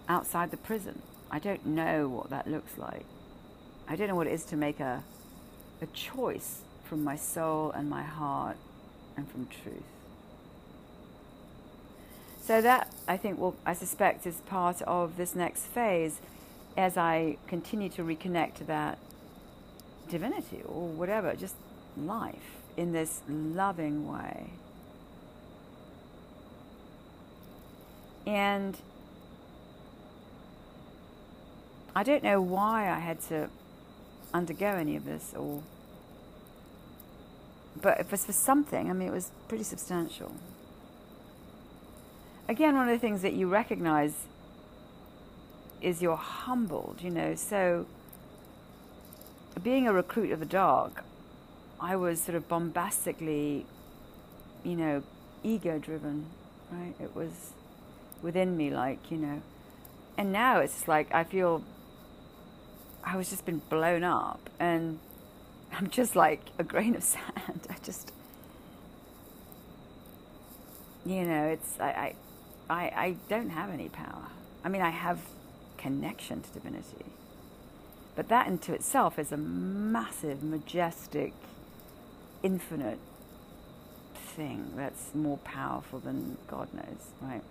outside 0.08 0.50
the 0.50 0.58
prison. 0.58 1.00
I 1.30 1.38
don't 1.38 1.64
know 1.64 2.08
what 2.08 2.28
that 2.30 2.46
looks 2.46 2.76
like. 2.76 3.06
I 3.88 3.96
don't 3.96 4.08
know 4.08 4.14
what 4.14 4.26
it 4.26 4.34
is 4.34 4.44
to 4.46 4.56
make 4.56 4.80
a, 4.80 5.02
a 5.80 5.86
choice 5.86 6.60
from 6.84 7.02
my 7.02 7.16
soul 7.16 7.70
and 7.70 7.88
my 7.88 8.02
heart 8.02 8.56
and 9.16 9.30
from 9.30 9.46
truth. 9.46 9.82
So 12.42 12.60
that 12.60 12.92
I 13.08 13.16
think 13.16 13.38
will 13.38 13.56
I 13.64 13.72
suspect 13.72 14.26
is 14.26 14.36
part 14.42 14.82
of 14.82 15.16
this 15.16 15.34
next 15.34 15.62
phase 15.64 16.20
as 16.76 16.96
I 16.96 17.37
continue 17.46 17.88
to 17.90 18.02
reconnect 18.02 18.54
to 18.54 18.64
that 18.64 18.98
divinity 20.08 20.62
or 20.66 20.88
whatever, 20.88 21.34
just 21.34 21.54
life 21.96 22.58
in 22.76 22.92
this 22.92 23.20
loving 23.28 24.10
way. 24.10 24.50
And 28.26 28.76
I 31.94 32.02
don't 32.02 32.24
know 32.24 32.40
why 32.40 32.90
I 32.90 32.98
had 32.98 33.20
to 33.28 33.48
undergo 34.32 34.66
any 34.66 34.96
of 34.96 35.04
this 35.04 35.32
or 35.37 35.62
but 37.80 38.00
if 38.00 38.12
it's 38.12 38.24
for 38.24 38.32
something, 38.32 38.88
I 38.88 38.92
mean 38.92 39.08
it 39.08 39.12
was 39.12 39.30
pretty 39.48 39.64
substantial. 39.64 40.32
Again, 42.48 42.76
one 42.76 42.88
of 42.88 42.94
the 42.94 42.98
things 42.98 43.22
that 43.22 43.32
you 43.32 43.48
recognize 43.48 44.26
is 45.84 46.00
you're 46.02 46.16
humbled, 46.16 47.00
you 47.02 47.10
know. 47.10 47.34
So, 47.34 47.86
being 49.62 49.86
a 49.86 49.92
recruit 49.92 50.32
of 50.32 50.40
the 50.40 50.46
dark, 50.46 51.04
I 51.80 51.96
was 51.96 52.20
sort 52.20 52.36
of 52.36 52.48
bombastically, 52.48 53.66
you 54.64 54.76
know, 54.76 55.02
ego 55.42 55.78
driven, 55.78 56.26
right? 56.70 56.94
It 57.00 57.14
was 57.14 57.52
within 58.22 58.56
me, 58.56 58.70
like, 58.70 59.10
you 59.10 59.18
know. 59.18 59.42
And 60.16 60.32
now 60.32 60.60
it's 60.60 60.88
like 60.88 61.14
I 61.14 61.24
feel 61.24 61.62
I 63.04 63.16
was 63.16 63.28
just 63.28 63.44
been 63.44 63.60
blown 63.68 64.02
up 64.02 64.48
and 64.58 64.98
I'm 65.72 65.90
just 65.90 66.16
like 66.16 66.40
a 66.58 66.64
grain 66.64 66.94
of 66.94 67.02
sand. 67.14 67.66
I 67.68 67.76
just, 67.82 68.12
you 71.04 71.24
know, 71.24 71.44
it's, 71.48 71.78
I, 71.78 71.84
I, 71.90 72.14
I, 72.70 72.82
I 72.96 73.16
don't 73.28 73.50
have 73.50 73.70
any 73.70 73.88
power. 73.88 74.28
I 74.64 74.68
mean, 74.70 74.80
I 74.80 74.90
have 74.90 75.18
connection 75.84 76.40
to 76.40 76.50
divinity. 76.50 77.04
But 78.16 78.28
that 78.28 78.46
into 78.46 78.72
itself 78.72 79.18
is 79.18 79.32
a 79.32 79.36
massive, 79.36 80.42
majestic, 80.42 81.34
infinite 82.42 82.98
thing 84.14 84.72
that's 84.76 85.14
more 85.14 85.36
powerful 85.38 85.98
than 85.98 86.38
God 86.48 86.72
knows, 86.72 87.12
right? 87.20 87.42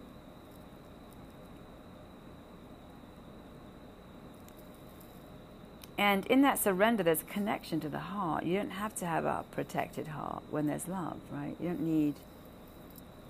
And 5.95 6.25
in 6.25 6.41
that 6.41 6.57
surrender, 6.57 7.03
there's 7.03 7.21
a 7.21 7.25
connection 7.25 7.79
to 7.81 7.89
the 7.89 7.99
heart. 7.99 8.45
You 8.45 8.57
don't 8.57 8.71
have 8.71 8.95
to 8.95 9.05
have 9.05 9.25
a 9.25 9.45
protected 9.51 10.07
heart 10.07 10.41
when 10.49 10.65
there's 10.65 10.87
love, 10.87 11.17
right? 11.31 11.55
You 11.59 11.67
don't 11.67 11.81
need 11.81 12.15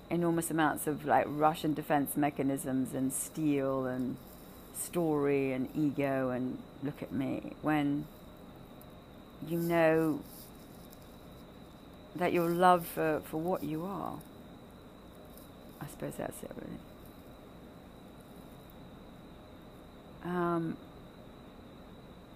enormous 0.10 0.50
amounts 0.50 0.88
of 0.88 1.06
like 1.06 1.26
Russian 1.28 1.74
defense 1.74 2.16
mechanisms 2.16 2.94
and 2.94 3.12
steel 3.12 3.86
and 3.86 4.16
story 4.76 5.52
and 5.52 5.70
ego 5.76 6.30
and 6.30 6.58
look 6.84 7.02
at 7.02 7.12
me 7.12 7.54
when 7.62 8.06
you 9.48 9.60
know 9.60 10.20
that 12.16 12.34
your 12.34 12.50
love 12.50 12.86
for, 12.86 13.22
for 13.26 13.38
what 13.38 13.64
you 13.64 13.86
are. 13.86 14.20
I 15.82 15.88
suppose 15.88 16.14
that's 16.18 16.42
it, 16.44 16.52
really. 16.56 16.80
Um, 20.24 20.78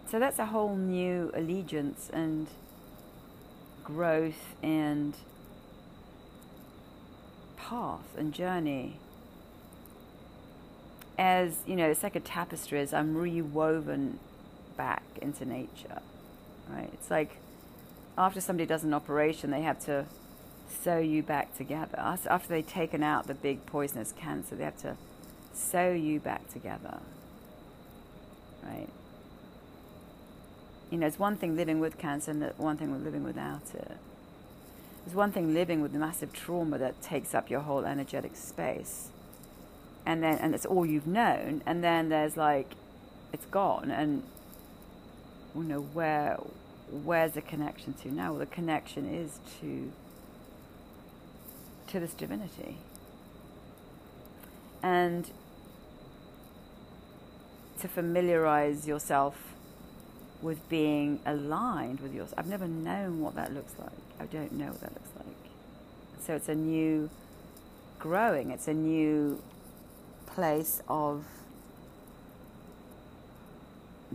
so 0.10 0.20
that's 0.20 0.40
a 0.40 0.48
whole 0.48 0.76
new 0.76 1.32
allegiance 1.34 2.10
and 2.12 2.48
growth 3.84 4.56
and 4.62 5.16
path 7.56 8.18
and 8.18 8.34
journey 8.34 8.98
as 11.18 11.58
you 11.66 11.76
know, 11.76 11.90
it's 11.90 12.04
like 12.04 12.16
a 12.16 12.22
tapestry. 12.22 12.80
As 12.80 12.94
I'm 12.94 13.16
rewoven 13.16 14.20
back 14.76 15.04
into 15.22 15.46
nature, 15.46 16.02
right? 16.70 16.90
It's 16.94 17.10
like 17.10 17.38
after 18.18 18.42
somebody 18.42 18.68
does 18.68 18.84
an 18.84 18.94
operation, 18.94 19.52
they 19.52 19.62
have 19.62 19.80
to 19.86 20.06
sew 20.84 21.00
you 21.00 21.24
back 21.24 21.56
together. 21.58 21.98
After 21.98 22.48
they've 22.48 22.68
taken 22.68 23.04
out 23.04 23.28
the 23.28 23.34
big 23.34 23.66
poisonous 23.66 24.12
cancer, 24.12 24.56
they 24.56 24.64
have 24.64 24.78
to 24.82 24.96
sew 25.54 25.92
you 25.92 26.20
back 26.20 26.52
together, 26.52 27.00
right? 28.64 28.90
You 30.92 30.98
know, 30.98 31.08
it's 31.08 31.20
one 31.20 31.36
thing 31.36 31.56
living 31.56 31.80
with 31.80 31.98
cancer 31.98 32.32
and 32.32 32.44
one 32.58 32.78
thing 32.78 32.92
with 32.92 33.04
living 33.04 33.24
without 33.24 33.74
it. 33.74 33.98
It's 35.06 35.16
one 35.16 35.32
thing 35.32 35.54
living 35.54 35.82
with 35.82 35.94
the 35.94 36.00
massive 36.00 36.34
trauma 36.34 36.78
that 36.78 37.02
takes 37.02 37.34
up 37.34 37.50
your 37.50 37.62
whole 37.62 37.86
energetic 37.86 38.36
space 38.36 39.10
and 40.08 40.24
then 40.24 40.38
and 40.40 40.56
it's 40.56 40.66
all 40.66 40.86
you've 40.86 41.06
known 41.06 41.62
and 41.66 41.84
then 41.84 42.10
there's 42.10 42.38
like 42.38 42.72
it's 43.34 43.46
gone 43.48 43.92
and 43.92 44.24
you 45.54 45.64
know 45.64 45.82
where 45.82 46.38
where's 46.90 47.34
the 47.34 47.42
connection 47.42 47.94
to 47.94 48.14
now? 48.14 48.32
Well, 48.32 48.40
the 48.40 48.46
connection 48.46 49.14
is 49.14 49.40
to 49.60 49.92
to 51.88 52.00
this 52.00 52.14
divinity. 52.14 52.78
And 54.82 55.30
to 57.80 57.88
familiarize 57.88 58.88
yourself 58.88 59.36
with 60.42 60.68
being 60.70 61.20
aligned 61.26 62.00
with 62.00 62.14
yours. 62.14 62.34
I've 62.38 62.48
never 62.48 62.68
known 62.68 63.20
what 63.20 63.36
that 63.36 63.54
looks 63.54 63.74
like. 63.80 63.90
I 64.20 64.26
don't 64.26 64.54
know 64.54 64.68
what 64.68 64.82
that 64.82 64.94
looks 64.94 65.10
like. 65.16 65.26
So 66.26 66.36
it's 66.36 66.50
a 66.50 66.56
new 66.56 67.10
growing, 68.00 68.52
it's 68.52 68.68
a 68.68 68.74
new 68.74 69.42
place 70.38 70.84
of 70.88 71.26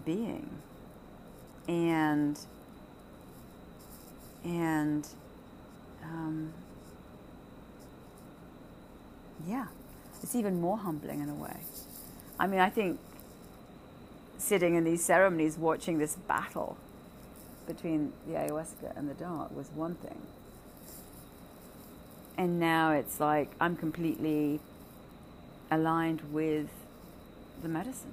being. 0.06 0.48
And 1.66 2.38
and 4.44 5.08
um, 6.04 6.52
yeah, 9.48 9.66
it's 10.22 10.37
even 10.37 10.61
more 10.61 10.78
humbling 10.78 11.20
in 11.20 11.28
a 11.28 11.35
way. 11.35 11.56
I 12.38 12.46
mean, 12.46 12.61
I 12.61 12.70
think 12.70 13.00
sitting 14.38 14.76
in 14.76 14.85
these 14.85 15.04
ceremonies 15.04 15.58
watching 15.58 15.98
this 15.98 16.14
battle 16.14 16.76
between 17.66 18.12
the 18.28 18.35
ayahuasca 18.35 18.96
and 18.96 19.11
the 19.11 19.14
dark 19.14 19.50
was 19.56 19.70
one 19.74 19.96
thing. 19.96 20.22
And 22.38 22.61
now 22.61 22.92
it's 22.92 23.18
like 23.18 23.50
I'm 23.61 23.74
completely 23.74 24.61
aligned 25.74 26.20
with 26.32 26.68
the 27.62 27.68
medicine. 27.68 28.12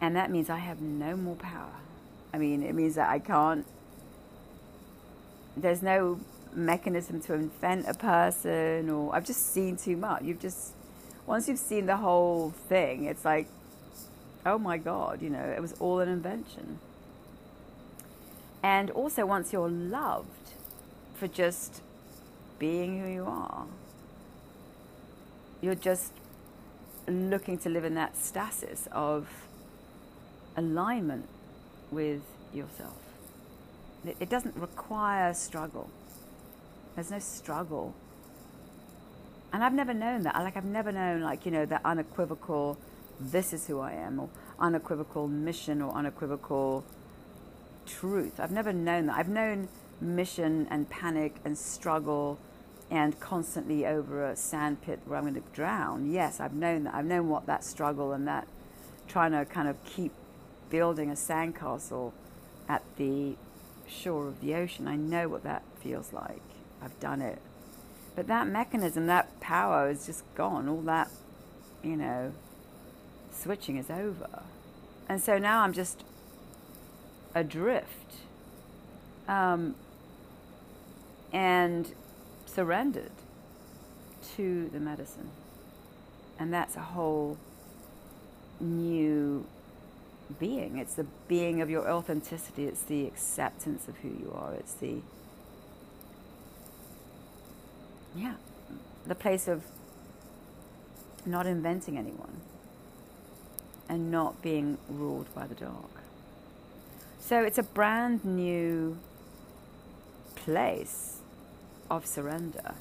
And 0.00 0.16
that 0.16 0.30
means 0.30 0.50
I 0.50 0.58
have 0.58 0.80
no 0.80 1.16
more 1.16 1.36
power. 1.36 1.72
I 2.32 2.38
mean, 2.38 2.62
it 2.62 2.74
means 2.74 2.94
that 2.96 3.08
I 3.08 3.18
can't, 3.18 3.66
there's 5.56 5.82
no 5.82 6.20
mechanism 6.52 7.20
to 7.22 7.34
invent 7.34 7.86
a 7.88 7.94
person, 7.94 8.90
or 8.90 9.14
I've 9.14 9.24
just 9.24 9.52
seen 9.52 9.76
too 9.76 9.96
much. 9.96 10.22
You've 10.22 10.40
just, 10.40 10.72
once 11.26 11.48
you've 11.48 11.58
seen 11.58 11.86
the 11.86 11.96
whole 11.96 12.50
thing, 12.68 13.04
it's 13.04 13.24
like, 13.24 13.48
oh 14.44 14.58
my 14.58 14.78
God, 14.78 15.22
you 15.22 15.30
know, 15.30 15.44
it 15.44 15.60
was 15.60 15.74
all 15.80 16.00
an 16.00 16.08
invention. 16.08 16.78
And 18.62 18.90
also, 18.90 19.24
once 19.26 19.52
you're 19.52 19.68
loved 19.68 20.28
for 21.14 21.28
just 21.28 21.82
being 22.58 23.00
who 23.00 23.08
you 23.08 23.24
are, 23.24 23.66
you're 25.66 25.74
just 25.74 26.12
looking 27.08 27.58
to 27.58 27.68
live 27.68 27.84
in 27.84 27.94
that 27.94 28.16
stasis 28.16 28.86
of 28.92 29.26
alignment 30.56 31.26
with 31.90 32.22
yourself. 32.54 32.94
It 34.20 34.30
doesn't 34.30 34.54
require 34.54 35.34
struggle. 35.34 35.90
There's 36.94 37.10
no 37.10 37.18
struggle. 37.18 37.94
And 39.52 39.64
I've 39.64 39.74
never 39.74 39.92
known 39.92 40.22
that. 40.22 40.36
Like, 40.36 40.56
I've 40.56 40.64
never 40.64 40.92
known, 40.92 41.20
like, 41.22 41.44
you 41.44 41.50
know, 41.50 41.66
the 41.66 41.80
unequivocal, 41.84 42.78
this 43.20 43.52
is 43.52 43.66
who 43.66 43.80
I 43.80 43.94
am, 43.94 44.20
or 44.20 44.28
unequivocal 44.60 45.26
mission, 45.26 45.82
or 45.82 45.92
unequivocal 45.96 46.84
truth. 47.86 48.38
I've 48.38 48.52
never 48.52 48.72
known 48.72 49.06
that. 49.06 49.16
I've 49.16 49.28
known 49.28 49.68
mission 50.00 50.68
and 50.70 50.88
panic 50.88 51.34
and 51.44 51.58
struggle 51.58 52.38
and 52.90 53.18
constantly 53.18 53.84
over 53.84 54.24
a 54.24 54.36
sandpit 54.36 55.00
where 55.04 55.18
I'm 55.18 55.24
going 55.24 55.34
to 55.34 55.42
drown. 55.52 56.10
Yes, 56.10 56.40
I've 56.40 56.54
known 56.54 56.84
that. 56.84 56.94
I've 56.94 57.04
known 57.04 57.28
what 57.28 57.46
that 57.46 57.64
struggle 57.64 58.12
and 58.12 58.26
that 58.28 58.46
trying 59.08 59.32
to 59.32 59.44
kind 59.44 59.68
of 59.68 59.82
keep 59.84 60.12
building 60.70 61.10
a 61.10 61.14
sandcastle 61.14 62.12
at 62.68 62.82
the 62.96 63.36
shore 63.88 64.28
of 64.28 64.40
the 64.40 64.54
ocean. 64.54 64.88
I 64.88 64.96
know 64.96 65.28
what 65.28 65.42
that 65.44 65.62
feels 65.80 66.12
like. 66.12 66.42
I've 66.82 66.98
done 67.00 67.22
it. 67.22 67.38
But 68.14 68.28
that 68.28 68.46
mechanism, 68.46 69.06
that 69.06 69.40
power 69.40 69.90
is 69.90 70.06
just 70.06 70.24
gone. 70.34 70.68
All 70.68 70.80
that, 70.82 71.10
you 71.82 71.96
know, 71.96 72.32
switching 73.30 73.76
is 73.76 73.90
over. 73.90 74.42
And 75.08 75.22
so 75.22 75.38
now 75.38 75.60
I'm 75.60 75.72
just 75.72 76.02
adrift 77.34 78.06
um, 79.28 79.74
and 81.32 81.92
surrendered 82.56 83.12
to 84.34 84.70
the 84.72 84.80
medicine. 84.80 85.28
And 86.38 86.52
that's 86.52 86.74
a 86.74 86.80
whole 86.80 87.36
new 88.58 89.44
being. 90.40 90.78
It's 90.78 90.94
the 90.94 91.06
being 91.28 91.60
of 91.60 91.68
your 91.68 91.86
authenticity. 91.88 92.64
It's 92.64 92.80
the 92.80 93.06
acceptance 93.06 93.86
of 93.88 93.98
who 93.98 94.08
you 94.08 94.34
are. 94.34 94.54
It's 94.54 94.72
the 94.72 94.96
yeah, 98.16 98.36
the 99.06 99.14
place 99.14 99.46
of 99.46 99.62
not 101.26 101.46
inventing 101.46 101.98
anyone 101.98 102.40
and 103.86 104.10
not 104.10 104.40
being 104.40 104.78
ruled 104.88 105.26
by 105.34 105.46
the 105.46 105.54
dark. 105.54 106.00
So 107.20 107.42
it's 107.42 107.58
a 107.58 107.62
brand 107.62 108.24
new 108.24 108.96
place 110.34 111.15
of 111.90 112.06
surrender, 112.06 112.74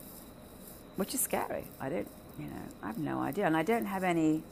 which 0.96 1.14
is 1.14 1.22
scary. 1.22 1.66
I 1.80 1.90
don't, 1.90 2.10
you 2.40 2.46
know, 2.46 2.64
I 2.84 2.88
have 2.88 2.98
no 2.98 3.20
idea. 3.20 3.46
And 3.46 3.56
I 3.56 3.64
don't 3.64 3.86
have 3.86 4.04
any 4.04 4.44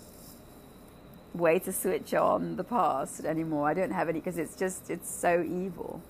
way 1.33 1.59
to 1.59 1.71
switch 1.71 2.13
on 2.13 2.55
the 2.55 2.63
past 2.63 3.25
anymore. 3.25 3.67
I 3.67 3.73
don't 3.73 3.91
have 3.91 4.09
any 4.09 4.19
because 4.19 4.37
it's 4.37 4.55
just, 4.55 4.89
it's 4.89 5.09
so 5.09 5.41
evil 5.41 6.01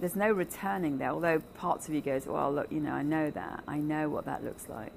there's 0.00 0.16
no 0.16 0.30
returning 0.30 0.98
there. 0.98 1.10
Although 1.10 1.40
parts 1.56 1.88
of 1.88 1.94
you 1.94 2.00
goes, 2.00 2.26
well, 2.26 2.52
look, 2.52 2.70
you 2.70 2.80
know, 2.80 2.92
I 2.92 3.02
know 3.02 3.30
that. 3.30 3.64
I 3.66 3.78
know 3.78 4.08
what 4.08 4.26
that 4.26 4.44
looks 4.44 4.68
like. 4.68 4.92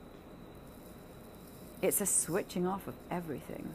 It's 1.81 2.01
a 2.01 2.05
switching 2.05 2.67
off 2.67 2.87
of 2.87 2.95
everything. 3.09 3.73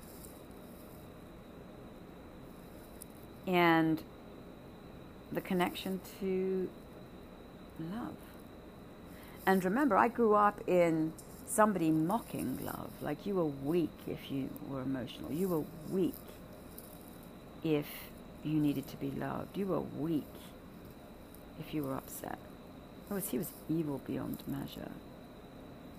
And 3.46 4.02
the 5.32 5.40
connection 5.40 6.00
to 6.20 6.68
love. 7.78 8.16
And 9.46 9.64
remember, 9.64 9.96
I 9.96 10.08
grew 10.08 10.34
up 10.34 10.60
in 10.66 11.12
somebody 11.46 11.90
mocking 11.90 12.58
love. 12.64 12.90
Like 13.00 13.26
you 13.26 13.34
were 13.34 13.44
weak 13.44 13.92
if 14.06 14.30
you 14.30 14.48
were 14.68 14.80
emotional. 14.80 15.32
You 15.32 15.48
were 15.48 15.64
weak 15.90 16.14
if 17.62 17.86
you 18.42 18.58
needed 18.58 18.88
to 18.88 18.96
be 18.96 19.10
loved. 19.10 19.56
You 19.56 19.66
were 19.66 19.80
weak 19.80 20.24
if 21.60 21.74
you 21.74 21.82
were 21.82 21.94
upset. 21.94 22.38
Oh, 23.10 23.16
he 23.16 23.38
was 23.38 23.48
evil 23.68 24.00
beyond 24.06 24.42
measure. 24.46 24.90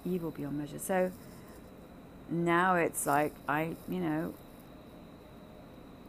Evil 0.06 0.32
beyond 0.32 0.58
measure. 0.58 0.80
So 0.80 1.12
now 2.30 2.76
it's 2.76 3.06
like, 3.06 3.34
I, 3.48 3.76
you 3.88 4.00
know, 4.00 4.34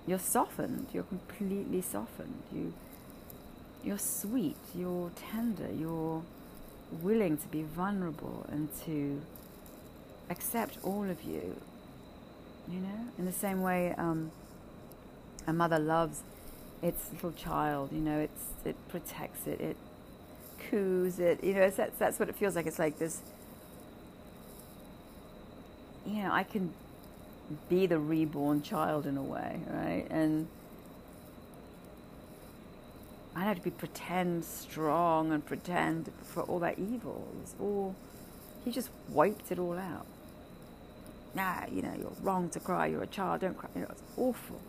you're 0.06 0.18
softened. 0.18 0.86
You're 0.92 1.04
completely 1.04 1.82
softened. 1.82 2.42
You, 2.52 2.72
you're 3.84 3.98
sweet. 3.98 4.56
You're 4.74 5.10
tender. 5.16 5.68
You're 5.72 6.22
willing 6.90 7.36
to 7.36 7.48
be 7.48 7.62
vulnerable 7.62 8.46
and 8.50 8.68
to 8.84 9.20
accept 10.30 10.78
all 10.82 11.08
of 11.08 11.22
you. 11.22 11.56
You 12.68 12.80
know, 12.80 13.06
in 13.18 13.26
the 13.26 13.32
same 13.32 13.62
way 13.62 13.94
um, 13.96 14.32
a 15.46 15.52
mother 15.52 15.78
loves 15.78 16.22
its 16.82 17.12
little 17.12 17.32
child. 17.32 17.92
You 17.92 18.00
know, 18.00 18.18
it's 18.18 18.42
it 18.64 18.76
protects 18.88 19.46
it. 19.46 19.60
It 19.60 19.76
coos 20.70 21.18
it. 21.18 21.42
You 21.44 21.54
know, 21.54 21.70
that's 21.70 21.98
that's 21.98 22.18
what 22.18 22.28
it 22.28 22.36
feels 22.36 22.56
like. 22.56 22.66
It's 22.66 22.78
like 22.78 22.98
this. 22.98 23.20
You 26.04 26.24
know, 26.24 26.32
I 26.32 26.42
can 26.42 26.72
be 27.68 27.86
the 27.86 27.98
reborn 27.98 28.62
child 28.62 29.06
in 29.06 29.16
a 29.16 29.22
way, 29.22 29.60
right? 29.68 30.06
And 30.10 30.48
I 33.36 33.44
don't 33.44 33.56
to 33.56 33.62
be 33.62 33.70
pretend 33.70 34.44
strong 34.44 35.30
and 35.30 35.44
pretend 35.44 36.10
for 36.22 36.42
all 36.44 36.58
that 36.60 36.78
evil. 36.78 37.28
It's 37.42 37.54
all 37.60 37.94
he 38.64 38.72
just 38.72 38.90
wiped 39.10 39.52
it 39.52 39.58
all 39.58 39.78
out. 39.78 40.06
Nah, 41.34 41.66
you 41.70 41.82
know, 41.82 41.94
you're 41.96 42.12
wrong 42.22 42.48
to 42.50 42.60
cry. 42.60 42.86
You're 42.86 43.02
a 43.02 43.06
child. 43.06 43.42
Don't 43.42 43.56
cry. 43.56 43.68
You 43.74 43.82
know, 43.82 43.88
it's 43.90 44.02
awful 44.16 44.60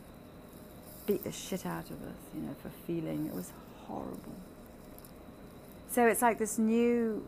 beat 1.08 1.24
the 1.24 1.32
shit 1.32 1.66
out 1.66 1.90
of 1.90 2.04
us, 2.04 2.18
you 2.36 2.42
know, 2.42 2.56
for 2.62 2.70
feeling 2.86 3.26
it 3.26 3.34
was 3.34 3.52
horrible. 3.88 4.36
So 5.90 6.06
it's 6.06 6.22
like 6.22 6.38
this 6.38 6.60
new, 6.60 7.26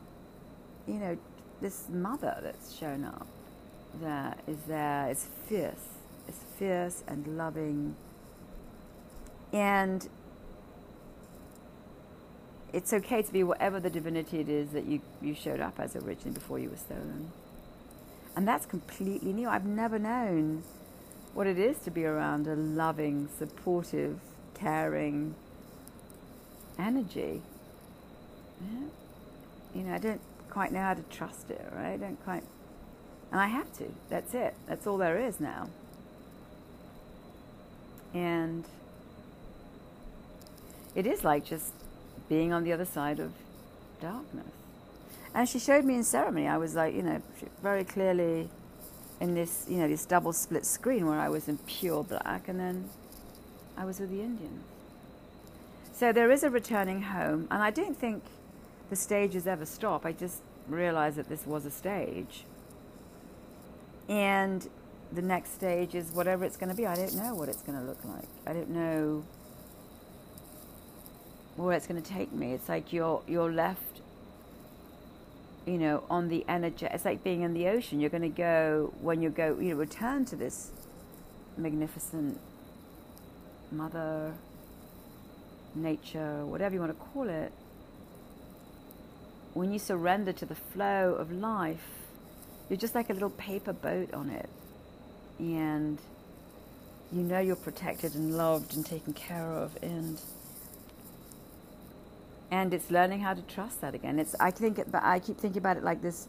you 0.86 0.96
know, 0.96 1.18
this 1.62 1.86
mother 1.90 2.38
that's 2.44 2.76
shown 2.76 3.06
up 3.06 3.26
that 4.02 4.42
is 4.48 4.58
there, 4.68 5.10
is 5.10 5.28
fierce, 5.48 5.88
is 6.28 6.36
fierce 6.58 7.04
and 7.08 7.38
loving. 7.38 7.96
And 9.54 10.08
it's 12.74 12.94
okay 12.94 13.22
to 13.22 13.34
be 13.34 13.44
whatever 13.44 13.80
the 13.80 13.90
divinity 13.90 14.40
it 14.40 14.50
is 14.50 14.70
that 14.70 14.86
you, 14.86 15.02
you 15.22 15.34
showed 15.34 15.60
up 15.60 15.80
as 15.80 15.96
originally 15.96 16.32
before 16.32 16.60
you 16.60 16.70
were 16.70 16.78
stolen. 16.78 17.32
And 18.36 18.48
that's 18.48 18.66
completely 18.66 19.34
new. 19.34 19.50
I've 19.50 19.66
never 19.66 19.98
known 19.98 20.64
what 21.34 21.48
it 21.48 21.58
is 21.58 21.78
to 21.80 21.92
be 21.92 22.06
around 22.06 22.48
a 22.48 22.56
loving, 22.56 23.30
supportive, 23.38 24.20
caring 24.54 25.36
energy. 26.78 27.42
Yeah. 28.62 28.88
You 29.76 29.84
know, 29.84 29.94
I 29.94 29.98
don't 29.98 30.22
quite 30.50 30.72
know 30.72 30.82
how 30.82 30.94
to 30.94 31.04
trust 31.04 31.50
it, 31.50 31.62
right? 31.76 31.94
I 31.94 31.98
don't 31.98 32.24
quite, 32.24 32.44
and 33.32 33.40
I 33.40 33.48
have 33.48 33.72
to. 33.78 33.86
That's 34.10 34.34
it. 34.34 34.56
That's 34.68 34.88
all 34.88 34.98
there 34.98 35.20
is 35.20 35.40
now. 35.40 35.70
And 38.14 38.66
it 40.96 41.06
is 41.06 41.24
like 41.24 41.46
just 41.46 41.74
being 42.30 42.54
on 42.54 42.64
the 42.64 42.72
other 42.72 42.86
side 42.86 43.20
of 43.20 43.34
darkness. 44.00 44.46
And 45.34 45.50
she 45.50 45.60
showed 45.60 45.84
me 45.84 45.96
in 45.96 46.04
ceremony. 46.04 46.48
I 46.48 46.58
was 46.58 46.76
like, 46.76 46.96
you 46.96 47.04
know, 47.04 47.22
very 47.62 47.84
clearly 47.84 48.50
in 49.20 49.36
this, 49.36 49.66
you 49.68 49.78
know, 49.78 49.88
this 49.88 50.06
double 50.06 50.32
split 50.32 50.66
screen 50.66 51.06
where 51.06 51.20
I 51.20 51.30
was 51.30 51.48
in 51.48 51.58
pure 51.60 52.04
black, 52.04 52.48
and 52.48 52.60
then 52.60 52.90
I 53.76 53.86
was 53.86 54.00
with 54.00 54.10
the 54.10 54.22
Indians. 54.22 54.64
So 55.94 56.14
there 56.14 56.32
is 56.32 56.44
a 56.44 56.50
returning 56.50 57.02
home, 57.02 57.48
and 57.52 57.62
I 57.62 57.72
don't 57.72 57.98
think 57.98 58.24
the 58.90 58.96
stages 58.96 59.46
ever 59.46 59.66
stop. 59.66 60.06
I 60.06 60.14
just 60.14 60.42
realized 60.68 61.18
that 61.18 61.28
this 61.28 61.46
was 61.46 61.66
a 61.66 61.72
stage. 61.72 62.46
And 64.08 64.68
the 65.12 65.22
next 65.22 65.54
stage 65.54 65.96
is 65.96 66.12
whatever 66.12 66.46
it's 66.46 66.58
going 66.58 66.70
to 66.70 66.76
be. 66.76 66.88
I 66.88 66.96
don't 66.96 67.16
know 67.16 67.36
what 67.36 67.50
it's 67.50 67.62
going 67.62 67.78
to 67.78 67.84
look 67.84 68.04
like. 68.06 68.28
I 68.48 68.54
don't 68.54 68.70
know 68.70 69.24
where 71.66 71.76
it's 71.76 71.88
going 71.88 72.02
to 72.02 72.10
take 72.10 72.32
me. 72.32 72.54
It's 72.54 72.70
like 72.70 72.94
you're 72.94 73.22
you're 73.28 73.52
left, 73.52 74.02
you 75.66 75.78
know, 75.78 76.04
on 76.10 76.30
the 76.30 76.46
energy. 76.48 76.88
It's 76.90 77.06
like 77.06 77.24
being 77.24 77.42
in 77.42 77.54
the 77.54 77.68
ocean. 77.68 78.00
You're 78.00 78.10
going 78.10 78.24
to 78.24 78.30
go 78.30 78.94
when 79.02 79.22
you 79.22 79.30
go, 79.30 79.58
you 79.60 79.72
know, 79.72 79.76
return 79.76 80.26
to 80.26 80.36
this 80.36 80.72
magnificent 81.58 82.40
mother 83.72 84.34
nature, 85.76 86.46
whatever 86.46 86.76
you 86.76 86.80
want 86.80 86.98
to 86.98 87.06
call 87.14 87.28
it. 87.28 87.52
When 89.54 89.74
you 89.74 89.80
surrender 89.80 90.32
to 90.32 90.46
the 90.46 90.56
flow 90.56 91.16
of 91.16 91.32
life, 91.32 91.90
you're 92.70 92.78
just 92.78 92.96
like 92.96 93.10
a 93.10 93.14
little 93.14 93.32
paper 93.32 93.74
boat 93.74 94.14
on 94.14 94.30
it, 94.30 94.50
and 95.40 95.98
you 97.12 97.22
know 97.22 97.40
you're 97.40 97.56
protected 97.58 98.16
and 98.16 98.38
loved 98.38 98.76
and 98.76 98.86
taken 98.86 99.12
care 99.12 99.52
of, 99.52 99.78
and 99.82 100.22
and 102.52 102.74
it's 102.74 102.90
learning 102.90 103.22
how 103.22 103.34
to 103.34 103.42
trust 103.44 103.82
that 103.82 103.94
again. 103.94 104.20
It's 104.20 104.36
I 104.40 104.52
think 104.52 104.80
it, 104.80 104.88
I 104.94 105.20
keep 105.20 105.38
thinking 105.38 105.60
about 105.60 105.78
it 105.78 105.84
like 105.84 106.02
this 106.02 106.28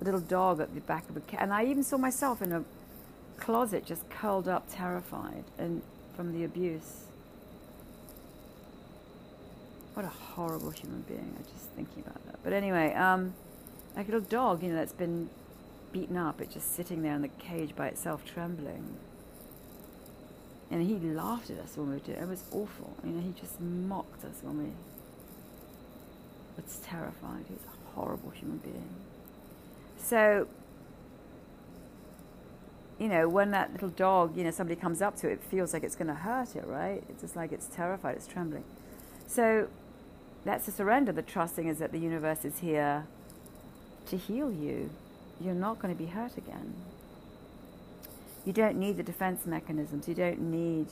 little 0.00 0.20
dog 0.20 0.60
at 0.60 0.74
the 0.74 0.80
back 0.80 1.08
of 1.08 1.16
a 1.16 1.20
cat, 1.20 1.40
and 1.42 1.52
I 1.52 1.64
even 1.64 1.82
saw 1.82 1.96
myself 1.96 2.42
in 2.42 2.52
a 2.52 2.64
closet, 3.36 3.84
just 3.84 4.08
curled 4.10 4.48
up, 4.48 4.64
terrified, 4.70 5.44
and 5.58 5.82
from 6.16 6.32
the 6.32 6.44
abuse. 6.44 7.04
What 9.94 10.04
a 10.04 10.08
horrible 10.08 10.70
human 10.70 11.02
being! 11.02 11.34
I'm 11.38 11.44
just 11.44 11.70
thinking 11.70 12.02
about 12.04 12.24
that. 12.26 12.42
But 12.42 12.52
anyway, 12.52 12.92
um, 12.94 13.34
like 13.96 14.08
a 14.08 14.12
little 14.12 14.28
dog, 14.28 14.62
you 14.62 14.70
know, 14.70 14.74
that's 14.74 14.92
been 14.92 15.30
beaten 15.92 16.16
up. 16.16 16.40
It's 16.40 16.54
just 16.54 16.74
sitting 16.74 17.02
there 17.02 17.14
in 17.14 17.22
the 17.22 17.28
cage 17.28 17.76
by 17.76 17.86
itself, 17.86 18.24
trembling. 18.24 18.96
And 20.70 20.82
he 20.82 20.94
laughed 20.98 21.50
at 21.50 21.58
us 21.58 21.76
when 21.76 21.92
we 21.92 22.00
did 22.00 22.16
it. 22.16 22.22
It 22.22 22.28
was 22.28 22.42
awful. 22.50 22.96
You 23.04 23.12
know, 23.12 23.20
he 23.20 23.32
just 23.40 23.60
mocked 23.60 24.24
us 24.24 24.38
when 24.42 24.58
we 24.58 24.70
was 26.62 26.76
terrified. 26.84 27.44
He 27.48 27.54
was 27.54 27.64
a 27.64 27.94
horrible 27.94 28.30
human 28.30 28.58
being. 28.58 28.88
So, 29.98 30.46
you 32.98 33.08
know, 33.08 33.28
when 33.28 33.50
that 33.50 33.72
little 33.72 33.88
dog, 33.88 34.36
you 34.36 34.44
know, 34.44 34.50
somebody 34.50 34.78
comes 34.78 35.02
up 35.02 35.16
to 35.16 35.28
it, 35.28 35.32
it 35.32 35.42
feels 35.42 35.72
like 35.72 35.82
it's 35.82 35.96
going 35.96 36.08
to 36.08 36.14
hurt 36.14 36.54
it, 36.54 36.66
right? 36.66 37.02
It's 37.08 37.22
just 37.22 37.36
like 37.36 37.52
it's 37.52 37.66
terrified, 37.66 38.16
it's 38.16 38.26
trembling. 38.26 38.64
So, 39.26 39.68
that's 40.44 40.66
the 40.66 40.72
surrender. 40.72 41.12
The 41.12 41.22
trusting 41.22 41.66
is 41.66 41.78
that 41.78 41.90
the 41.90 41.98
universe 41.98 42.44
is 42.44 42.58
here 42.58 43.06
to 44.06 44.16
heal 44.16 44.52
you. 44.52 44.90
You're 45.40 45.54
not 45.54 45.78
going 45.80 45.94
to 45.94 45.98
be 45.98 46.10
hurt 46.10 46.36
again. 46.36 46.74
You 48.44 48.52
don't 48.52 48.76
need 48.76 48.98
the 48.98 49.02
defense 49.02 49.46
mechanisms. 49.46 50.06
You 50.06 50.14
don't 50.14 50.40
need 50.40 50.88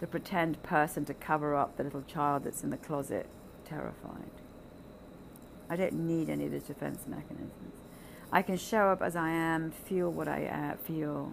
the 0.00 0.06
pretend 0.06 0.62
person 0.62 1.04
to 1.06 1.14
cover 1.14 1.54
up 1.54 1.76
the 1.76 1.84
little 1.84 2.02
child 2.02 2.44
that's 2.44 2.62
in 2.62 2.70
the 2.70 2.76
closet 2.76 3.26
terrified. 3.64 4.41
I 5.72 5.76
don't 5.76 5.94
need 5.94 6.28
any 6.28 6.44
of 6.44 6.52
the 6.52 6.58
defense 6.58 7.04
mechanisms. 7.06 7.74
I 8.30 8.42
can 8.42 8.58
show 8.58 8.88
up 8.88 9.00
as 9.00 9.16
I 9.16 9.30
am, 9.30 9.70
feel 9.70 10.10
what 10.10 10.28
I 10.28 10.44
uh, 10.44 10.76
feel, 10.76 11.32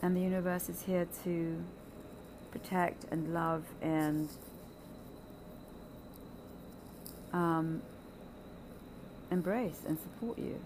and 0.00 0.16
the 0.16 0.22
universe 0.22 0.70
is 0.70 0.84
here 0.84 1.06
to 1.24 1.62
protect 2.50 3.04
and 3.10 3.34
love 3.34 3.64
and 3.82 4.30
um, 7.34 7.82
embrace 9.30 9.80
and 9.86 9.98
support 9.98 10.38
you. 10.38 10.58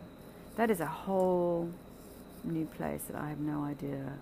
That 0.54 0.70
is 0.70 0.78
a 0.78 0.86
whole 0.86 1.72
new 2.44 2.66
place 2.66 3.02
that 3.08 3.16
I 3.20 3.28
have 3.30 3.40
no 3.40 3.64
idea 3.64 4.12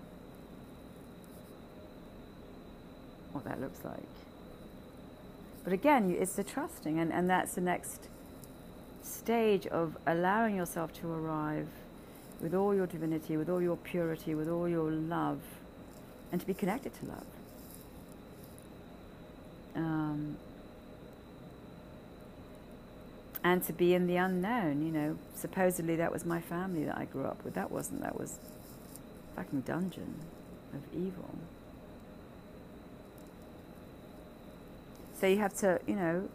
what 3.31 3.43
that 3.43 3.61
looks 3.61 3.85
like. 3.85 4.09
But 5.63 5.71
again, 5.71 6.15
it's 6.19 6.33
the 6.33 6.43
trusting, 6.43 6.97
and, 6.97 7.13
and 7.13 7.29
that's 7.29 7.53
the 7.53 7.61
next 7.61 8.07
stage 9.03 9.67
of 9.67 9.97
allowing 10.05 10.55
yourself 10.55 10.93
to 11.01 11.11
arrive 11.11 11.67
with 12.41 12.53
all 12.53 12.73
your 12.73 12.87
divinity, 12.87 13.37
with 13.37 13.49
all 13.49 13.61
your 13.61 13.77
purity, 13.77 14.33
with 14.35 14.49
all 14.49 14.67
your 14.67 14.91
love, 14.91 15.39
and 16.31 16.41
to 16.41 16.47
be 16.47 16.53
connected 16.53 16.93
to 16.95 17.05
love. 17.05 17.25
Um, 19.75 20.37
and 23.43 23.63
to 23.63 23.73
be 23.73 23.93
in 23.93 24.07
the 24.07 24.17
unknown, 24.17 24.85
you 24.85 24.91
know, 24.91 25.17
supposedly 25.35 25.95
that 25.95 26.11
was 26.11 26.25
my 26.25 26.41
family 26.41 26.83
that 26.85 26.97
I 26.97 27.05
grew 27.05 27.25
up 27.25 27.43
with. 27.43 27.53
That 27.53 27.71
wasn't, 27.71 28.01
that 28.01 28.19
was 28.19 28.37
fucking 29.35 29.61
dungeon 29.61 30.15
of 30.73 30.81
evil. 30.93 31.29
So 35.19 35.27
you 35.27 35.37
have 35.37 35.55
to, 35.57 35.79
you 35.87 35.95
know, 35.95 36.29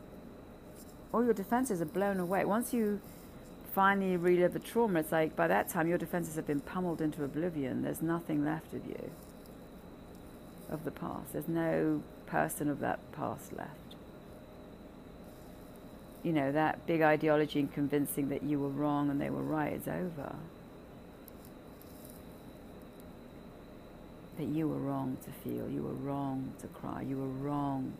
all 1.13 1.25
your 1.25 1.35
defenses 1.35 1.81
are 1.81 1.87
blown 1.87 2.21
away. 2.21 2.45
Once 2.45 2.73
you 2.73 3.01
finally 3.75 4.17
relive 4.17 4.53
the 4.53 4.59
trauma, 4.59 5.01
it's 5.01 5.13
like 5.13 5.37
by 5.37 5.47
that 5.47 5.69
time 5.69 5.87
your 5.87 5.99
defenses 5.99 6.35
have 6.37 6.47
been 6.47 6.61
pummeled 6.61 7.01
into 7.01 7.25
oblivion. 7.25 7.83
There's 7.83 8.03
nothing 8.03 8.45
left 8.45 8.73
of 8.75 8.87
you, 8.87 9.11
of 10.71 10.85
the 10.85 10.91
past. 10.91 11.33
There's 11.33 11.49
no 11.49 12.03
person 12.27 12.69
of 12.69 12.81
that 12.81 12.99
past 13.13 13.53
left. 13.53 13.71
You 16.23 16.33
know, 16.33 16.51
that 16.51 16.87
big 16.87 17.03
ideology 17.03 17.61
and 17.61 17.73
convincing 17.73 18.31
that 18.31 18.43
you 18.43 18.59
were 18.59 18.69
wrong 18.69 19.11
and 19.11 19.21
they 19.21 19.31
were 19.31 19.43
right 19.43 19.73
is 19.73 19.87
over. 19.87 20.35
That 24.39 24.49
you 24.49 24.69
were 24.69 24.77
wrong 24.77 25.17
to 25.25 25.31
feel, 25.31 25.69
you 25.69 25.83
were 25.83 25.95
wrong 25.95 26.53
to 26.61 26.67
cry, 26.67 27.03
you 27.03 27.17
were 27.17 27.29
wrong 27.29 27.93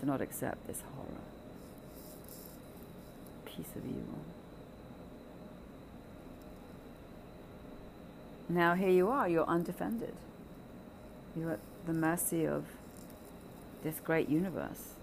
to 0.00 0.06
not 0.06 0.20
accept 0.20 0.66
this 0.66 0.82
horror 0.96 1.33
piece 3.56 3.74
of 3.76 3.84
evil. 3.84 4.18
Now 8.48 8.74
here 8.74 8.90
you 8.90 9.08
are, 9.08 9.28
you're 9.28 9.46
undefended. 9.46 10.14
You're 11.36 11.52
at 11.52 11.60
the 11.86 11.92
mercy 11.92 12.46
of 12.46 12.64
this 13.82 14.00
great 14.00 14.28
universe. 14.28 14.94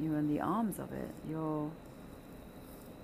You're 0.00 0.18
in 0.18 0.32
the 0.32 0.40
arms 0.40 0.78
of 0.78 0.92
it. 0.92 1.10
You're 1.28 1.70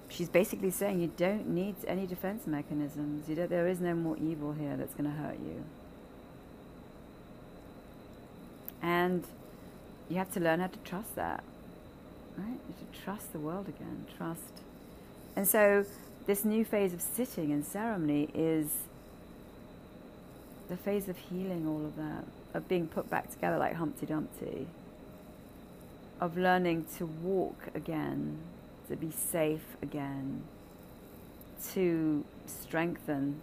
she's 0.09 0.29
basically 0.29 0.71
saying 0.71 1.01
you 1.01 1.13
don't 1.17 1.49
need 1.49 1.77
any 1.87 2.07
defense 2.07 2.47
mechanisms. 2.47 3.29
You 3.29 3.35
don't, 3.35 3.51
there 3.51 3.69
is 3.69 3.81
no 3.81 3.95
more 3.95 4.17
evil 4.17 4.53
here 4.53 4.77
that's 4.77 4.95
going 4.95 5.11
to 5.11 5.17
hurt 5.17 5.39
you. 5.39 5.65
And 8.81 9.25
you 10.09 10.17
have 10.17 10.33
to 10.33 10.41
learn 10.41 10.61
how 10.61 10.69
to 10.69 10.79
trust 10.79 11.15
that 11.17 11.43
right? 12.39 12.59
To 12.79 13.01
trust 13.05 13.33
the 13.33 13.39
world 13.39 13.69
again, 13.69 14.07
trust. 14.17 14.63
And 15.37 15.47
so, 15.47 15.85
this 16.27 16.45
new 16.45 16.65
phase 16.65 16.93
of 16.93 17.01
sitting 17.01 17.53
and 17.53 17.65
ceremony 17.65 18.29
is 18.35 18.69
the 20.69 20.77
phase 20.77 21.09
of 21.09 21.17
healing 21.17 21.67
all 21.67 21.85
of 21.85 21.97
that, 21.97 22.25
of 22.55 22.69
being 22.69 22.87
put 22.87 23.09
back 23.09 23.31
together 23.31 23.59
like 23.59 23.75
Humpty 23.75 24.07
Dumpty, 24.07 24.67
of 26.21 26.37
learning 26.37 26.87
to 26.99 27.07
walk 27.07 27.69
again, 27.75 28.39
to 28.89 28.97
be 28.97 29.11
safe 29.11 29.77
again, 29.83 30.43
to 31.73 32.25
strengthen 32.47 33.41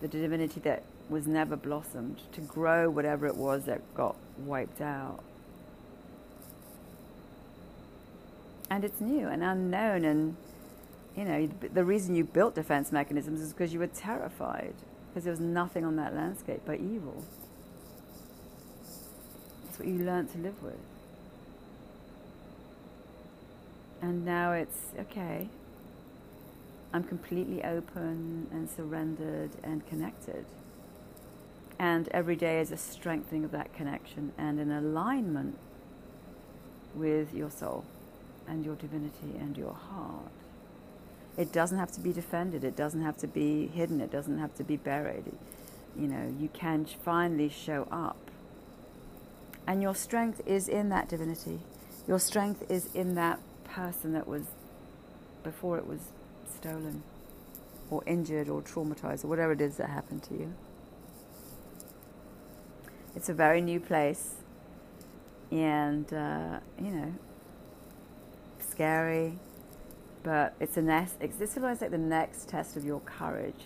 the 0.00 0.08
divinity 0.08 0.60
that 0.60 0.82
was 1.08 1.26
never 1.26 1.56
blossomed, 1.56 2.20
to 2.32 2.40
grow 2.42 2.90
whatever 2.90 3.26
it 3.26 3.36
was 3.36 3.64
that 3.64 3.80
got 3.94 4.16
wiped 4.38 4.80
out. 4.80 5.20
And 8.70 8.84
it's 8.84 9.00
new 9.00 9.28
and 9.28 9.42
unknown 9.42 10.04
and 10.04 10.36
you 11.16 11.24
know 11.24 11.48
the 11.72 11.84
reason 11.84 12.14
you 12.14 12.24
built 12.24 12.54
defense 12.54 12.92
mechanisms 12.92 13.40
is 13.40 13.52
because 13.52 13.72
you 13.72 13.78
were 13.78 13.86
terrified 13.86 14.74
because 15.08 15.24
there 15.24 15.32
was 15.32 15.40
nothing 15.40 15.84
on 15.84 15.96
that 15.96 16.14
landscape 16.14 16.60
but 16.64 16.78
evil 16.80 17.24
that's 19.78 19.86
what 19.86 19.96
you 19.96 20.04
learned 20.04 20.32
to 20.32 20.38
live 20.38 20.60
with. 20.62 20.78
And 24.02 24.24
now 24.24 24.52
it's 24.52 24.78
okay. 24.98 25.48
I'm 26.92 27.04
completely 27.04 27.62
open 27.62 28.48
and 28.50 28.68
surrendered 28.68 29.50
and 29.62 29.86
connected. 29.86 30.46
And 31.78 32.08
every 32.08 32.34
day 32.34 32.60
is 32.60 32.72
a 32.72 32.76
strengthening 32.76 33.44
of 33.44 33.52
that 33.52 33.72
connection 33.72 34.32
and 34.36 34.58
an 34.58 34.72
alignment 34.72 35.56
with 36.94 37.32
your 37.32 37.50
soul 37.50 37.84
and 38.48 38.64
your 38.64 38.76
divinity 38.76 39.36
and 39.38 39.56
your 39.56 39.74
heart. 39.74 40.32
It 41.36 41.52
doesn't 41.52 41.78
have 41.78 41.92
to 41.92 42.00
be 42.00 42.12
defended, 42.12 42.64
it 42.64 42.74
doesn't 42.74 43.02
have 43.02 43.16
to 43.18 43.28
be 43.28 43.68
hidden, 43.68 44.00
it 44.00 44.10
doesn't 44.10 44.38
have 44.38 44.54
to 44.56 44.64
be 44.64 44.76
buried. 44.76 45.24
You 45.96 46.08
know, 46.08 46.34
you 46.38 46.48
can 46.52 46.84
finally 46.84 47.48
show 47.48 47.86
up. 47.92 48.16
And 49.66 49.82
your 49.82 49.94
strength 49.94 50.40
is 50.46 50.68
in 50.68 50.88
that 50.88 51.08
divinity. 51.08 51.60
Your 52.06 52.18
strength 52.18 52.68
is 52.70 52.88
in 52.94 53.14
that 53.14 53.38
person 53.64 54.12
that 54.14 54.26
was 54.26 54.44
before 55.44 55.78
it 55.78 55.86
was 55.86 56.00
stolen 56.58 57.02
or 57.90 58.02
injured 58.06 58.48
or 58.48 58.62
traumatized 58.62 59.24
or 59.24 59.28
whatever 59.28 59.52
it 59.52 59.60
is 59.60 59.76
that 59.76 59.90
happened 59.90 60.22
to 60.24 60.34
you. 60.34 60.54
It's 63.14 63.28
a 63.28 63.34
very 63.34 63.60
new 63.60 63.80
place 63.80 64.34
and, 65.50 66.12
uh, 66.12 66.60
you 66.78 66.90
know, 66.90 67.14
scary, 68.78 69.32
but 70.22 70.54
it's 70.60 70.76
a 70.76 70.82
next, 70.82 71.16
it's, 71.20 71.36
this 71.36 71.56
is 71.56 71.62
like 71.62 71.90
the 71.90 71.98
next 71.98 72.48
test 72.48 72.76
of 72.76 72.84
your 72.84 73.00
courage. 73.00 73.64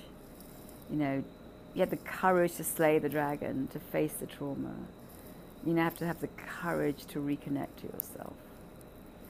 You 0.91 0.97
know, 0.97 1.25
you 1.75 1.81
have 1.81 1.91
the 1.91 1.99
courage 1.99 2.57
to 2.57 2.65
slay 2.65 2.99
the 2.99 3.11
dragon, 3.11 3.69
to 3.75 3.79
face 3.79 4.15
the 4.15 4.25
trauma. 4.25 4.75
You 5.67 5.75
now 5.75 5.85
have 5.85 5.99
to 5.99 6.07
have 6.07 6.23
the 6.23 6.29
courage 6.29 7.05
to 7.09 7.19
reconnect 7.19 7.77
to 7.83 7.89
yourself. 7.93 8.33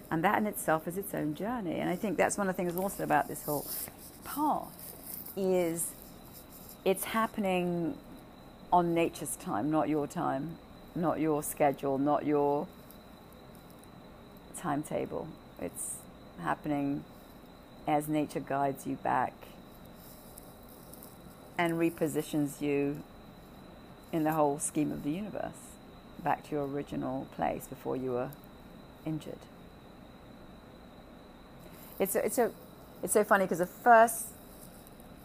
And 0.09 0.23
that 0.23 0.39
in 0.39 0.47
itself 0.47 0.87
is 0.87 0.97
its 0.97 1.15
own 1.15 1.35
journey. 1.35 1.81
And 1.81 1.91
I 1.91 1.97
think 1.97 2.17
that's 2.17 2.39
one 2.39 2.49
of 2.49 2.57
the 2.57 2.63
things 2.63 2.77
also 2.77 3.03
about 3.03 3.27
this 3.27 3.43
whole 3.43 3.67
path 4.25 4.95
is 5.37 5.95
it's 6.85 7.03
happening 7.03 7.99
on 8.73 8.95
nature's 8.95 9.35
time, 9.35 9.69
not 9.69 9.89
your 9.89 10.07
time, 10.07 10.59
not 10.95 11.19
your 11.19 11.43
schedule, 11.43 11.99
not 11.99 12.25
your 12.25 12.69
timetable. 14.57 15.27
It's 15.63 15.97
happening 16.41 17.05
as 17.87 18.09
nature 18.09 18.41
guides 18.41 18.87
you 18.87 18.97
back 18.97 19.33
and 21.57 21.75
repositions 21.75 22.61
you 22.61 23.03
in 24.11 24.25
the 24.25 24.33
whole 24.33 24.59
scheme 24.59 24.91
of 24.91 25.05
the 25.05 25.11
universe 25.11 25.53
back 26.23 26.45
to 26.45 26.51
your 26.53 26.67
original 26.67 27.27
place 27.35 27.67
before 27.67 27.97
you 27.97 28.13
were 28.13 28.31
injured. 29.05 29.39
It's 31.99 32.15
a, 32.15 32.25
it's 32.25 32.39
a, 32.39 32.51
it's 33.03 33.13
so 33.13 33.25
funny 33.25 33.45
because 33.45 33.59
the 33.59 33.67
first, 33.67 34.27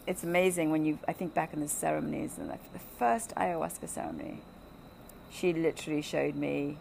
it's 0.06 0.22
amazing 0.22 0.70
when 0.70 0.84
you 0.84 0.98
I 1.06 1.12
think 1.12 1.34
back 1.34 1.52
in 1.52 1.60
the 1.60 1.68
ceremonies 1.68 2.38
and 2.38 2.50
the 2.50 2.78
first 2.98 3.34
ayahuasca 3.34 3.88
ceremony, 3.88 4.40
she 5.30 5.52
literally 5.52 6.02
showed 6.02 6.34
me. 6.34 6.78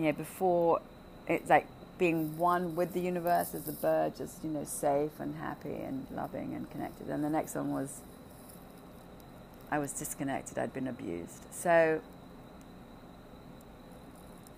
You 0.00 0.06
know, 0.06 0.12
before 0.12 0.80
it's 1.28 1.50
like 1.50 1.66
being 1.98 2.38
one 2.38 2.74
with 2.74 2.94
the 2.94 3.00
universe 3.00 3.54
as 3.54 3.68
a 3.68 3.72
bird, 3.72 4.16
just 4.16 4.42
you 4.42 4.48
know, 4.48 4.64
safe 4.64 5.12
and 5.18 5.36
happy 5.36 5.74
and 5.74 6.06
loving 6.10 6.54
and 6.54 6.70
connected. 6.70 7.08
And 7.08 7.22
the 7.22 7.28
next 7.28 7.54
one 7.54 7.72
was 7.72 8.00
I 9.70 9.78
was 9.78 9.92
disconnected. 9.92 10.58
I'd 10.58 10.72
been 10.72 10.88
abused. 10.88 11.44
So 11.52 12.00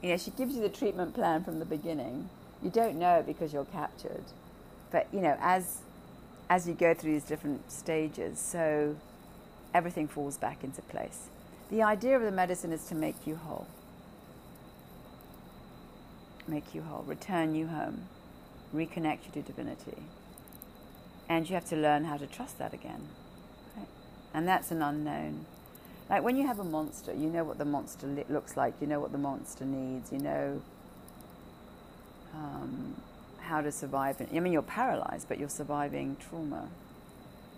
you 0.03 0.11
know, 0.11 0.17
she 0.17 0.31
gives 0.33 0.55
you 0.55 0.63
the 0.63 0.69
treatment 0.69 1.15
plan 1.15 1.45
from 1.45 1.59
the 1.59 1.65
beginning. 1.65 2.29
You 2.63 2.71
don't 2.71 2.99
know 2.99 3.17
it 3.17 3.27
because 3.27 3.53
you're 3.53 3.65
captured. 3.65 4.25
But, 4.91 5.07
you 5.13 5.21
know, 5.21 5.37
as, 5.41 5.79
as 6.51 6.69
you 6.69 6.75
go 6.75 6.93
through 6.93 7.13
these 7.13 7.25
different 7.25 7.71
stages, 7.71 8.39
so 8.39 8.97
everything 9.73 10.09
falls 10.09 10.37
back 10.37 10.65
into 10.65 10.83
place. 10.83 11.29
The 11.71 11.83
idea 11.83 12.17
of 12.17 12.23
the 12.23 12.33
medicine 12.33 12.73
is 12.73 12.85
to 12.87 12.95
make 12.95 13.27
you 13.27 13.37
whole. 13.37 13.67
Make 16.47 16.75
you 16.75 16.83
whole, 16.83 17.03
return 17.03 17.55
you 17.55 17.69
home, 17.69 18.09
reconnect 18.75 19.27
you 19.27 19.33
to 19.35 19.43
divinity. 19.43 20.03
And 21.29 21.49
you 21.49 21.55
have 21.55 21.69
to 21.71 21.77
learn 21.77 22.05
how 22.05 22.17
to 22.17 22.27
trust 22.27 22.59
that 22.59 22.75
again. 22.75 23.09
Right? 23.77 23.87
And 24.35 24.47
that's 24.47 24.71
an 24.71 24.83
unknown. 24.83 25.47
Like 26.11 26.23
when 26.23 26.37
you 26.37 26.47
have 26.47 26.59
a 26.59 26.65
monster, 26.65 27.13
you 27.13 27.31
know 27.31 27.45
what 27.45 27.59
the 27.59 27.65
monster 27.65 28.07
looks 28.29 28.57
like, 28.57 28.75
you 28.81 28.87
know 28.87 29.01
what 29.01 29.13
the 29.13 29.19
monster 29.19 29.65
needs, 29.65 30.13
you 30.13 30.19
know 30.19 30.61
um, 32.35 33.01
how 33.41 33.61
to 33.61 33.73
survive. 33.73 34.17
I 34.21 34.41
mean, 34.41 34.53
you're 34.53 34.63
paralyzed, 34.63 35.29
but 35.29 35.39
you're 35.39 35.49
surviving 35.49 36.17
trauma. 36.17 36.69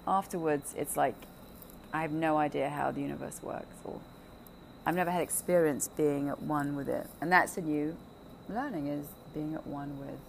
Afterwards, 0.07 0.75
it's 0.77 0.97
like 0.97 1.15
I 1.93 2.03
have 2.03 2.13
no 2.13 2.37
idea 2.37 2.69
how 2.69 2.91
the 2.91 3.01
universe 3.01 3.43
works, 3.43 3.77
or 3.85 4.01
I've 4.87 4.97
never 4.97 5.11
had 5.11 5.23
experience 5.23 5.89
being 5.89 6.29
at 6.29 6.43
one 6.43 6.77
with 6.77 6.89
it, 6.89 7.07
and 7.21 7.33
that's 7.33 7.57
a 7.57 7.63
new 7.63 7.97
learning: 8.49 8.87
is 8.87 9.07
being 9.33 9.55
at 9.55 9.67
one 9.67 9.99
with 9.99 10.21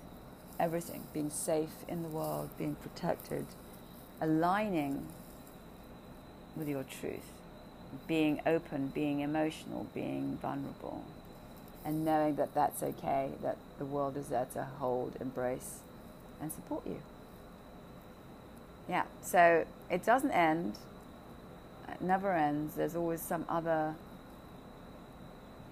everything, 0.59 1.03
being 1.13 1.30
safe 1.30 1.84
in 1.88 2.03
the 2.03 2.09
world, 2.09 2.49
being 2.57 2.76
protected, 2.76 3.45
aligning 4.22 5.07
with 6.55 6.68
your 6.68 6.84
truth 6.84 7.32
being 8.07 8.41
open, 8.45 8.88
being 8.88 9.22
emotional, 9.22 9.88
being 9.93 10.38
vulnerable, 10.41 11.03
and 11.84 12.05
knowing 12.05 12.36
that 12.36 12.53
that's 12.53 12.82
okay, 12.84 13.32
that 13.41 13.57
the 13.78 13.86
world 13.86 14.18
is 14.18 14.28
there 14.28 14.47
to 14.53 14.63
hold, 14.80 15.16
embrace, 15.20 15.80
and 16.41 16.51
support 16.51 16.86
you. 16.86 17.01
Yeah, 18.89 19.03
so 19.22 19.66
it 19.89 20.03
doesn't 20.03 20.32
end, 20.32 20.78
it 21.89 22.01
never 22.01 22.34
ends. 22.34 22.76
There's 22.76 22.95
always 22.95 23.22
some 23.22 23.45
other, 23.49 23.95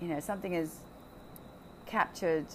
you 0.02 0.08
know, 0.08 0.20
something 0.20 0.54
is 0.54 0.78
captured. 1.94 2.48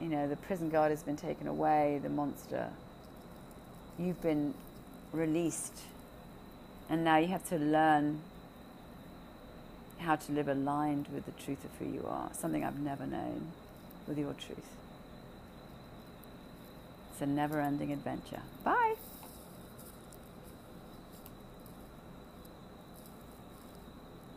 You 0.00 0.08
know, 0.08 0.26
the 0.26 0.36
prison 0.36 0.70
guard 0.70 0.90
has 0.90 1.02
been 1.02 1.18
taken 1.18 1.46
away, 1.46 2.00
the 2.02 2.08
monster. 2.08 2.70
You've 3.98 4.22
been 4.22 4.54
released 5.12 5.80
and 6.88 7.04
now 7.04 7.18
you 7.18 7.28
have 7.28 7.46
to 7.50 7.56
learn 7.56 8.20
how 9.98 10.16
to 10.16 10.32
live 10.32 10.48
aligned 10.48 11.08
with 11.08 11.26
the 11.26 11.32
truth 11.32 11.62
of 11.64 11.70
who 11.78 11.92
you 11.92 12.04
are, 12.08 12.30
something 12.32 12.64
I've 12.64 12.80
never 12.80 13.06
known 13.06 13.52
with 14.06 14.18
your 14.18 14.32
truth. 14.32 14.76
It's 17.12 17.20
a 17.20 17.26
never 17.26 17.60
ending 17.60 17.92
adventure. 17.92 18.40
Bye. 18.64 18.94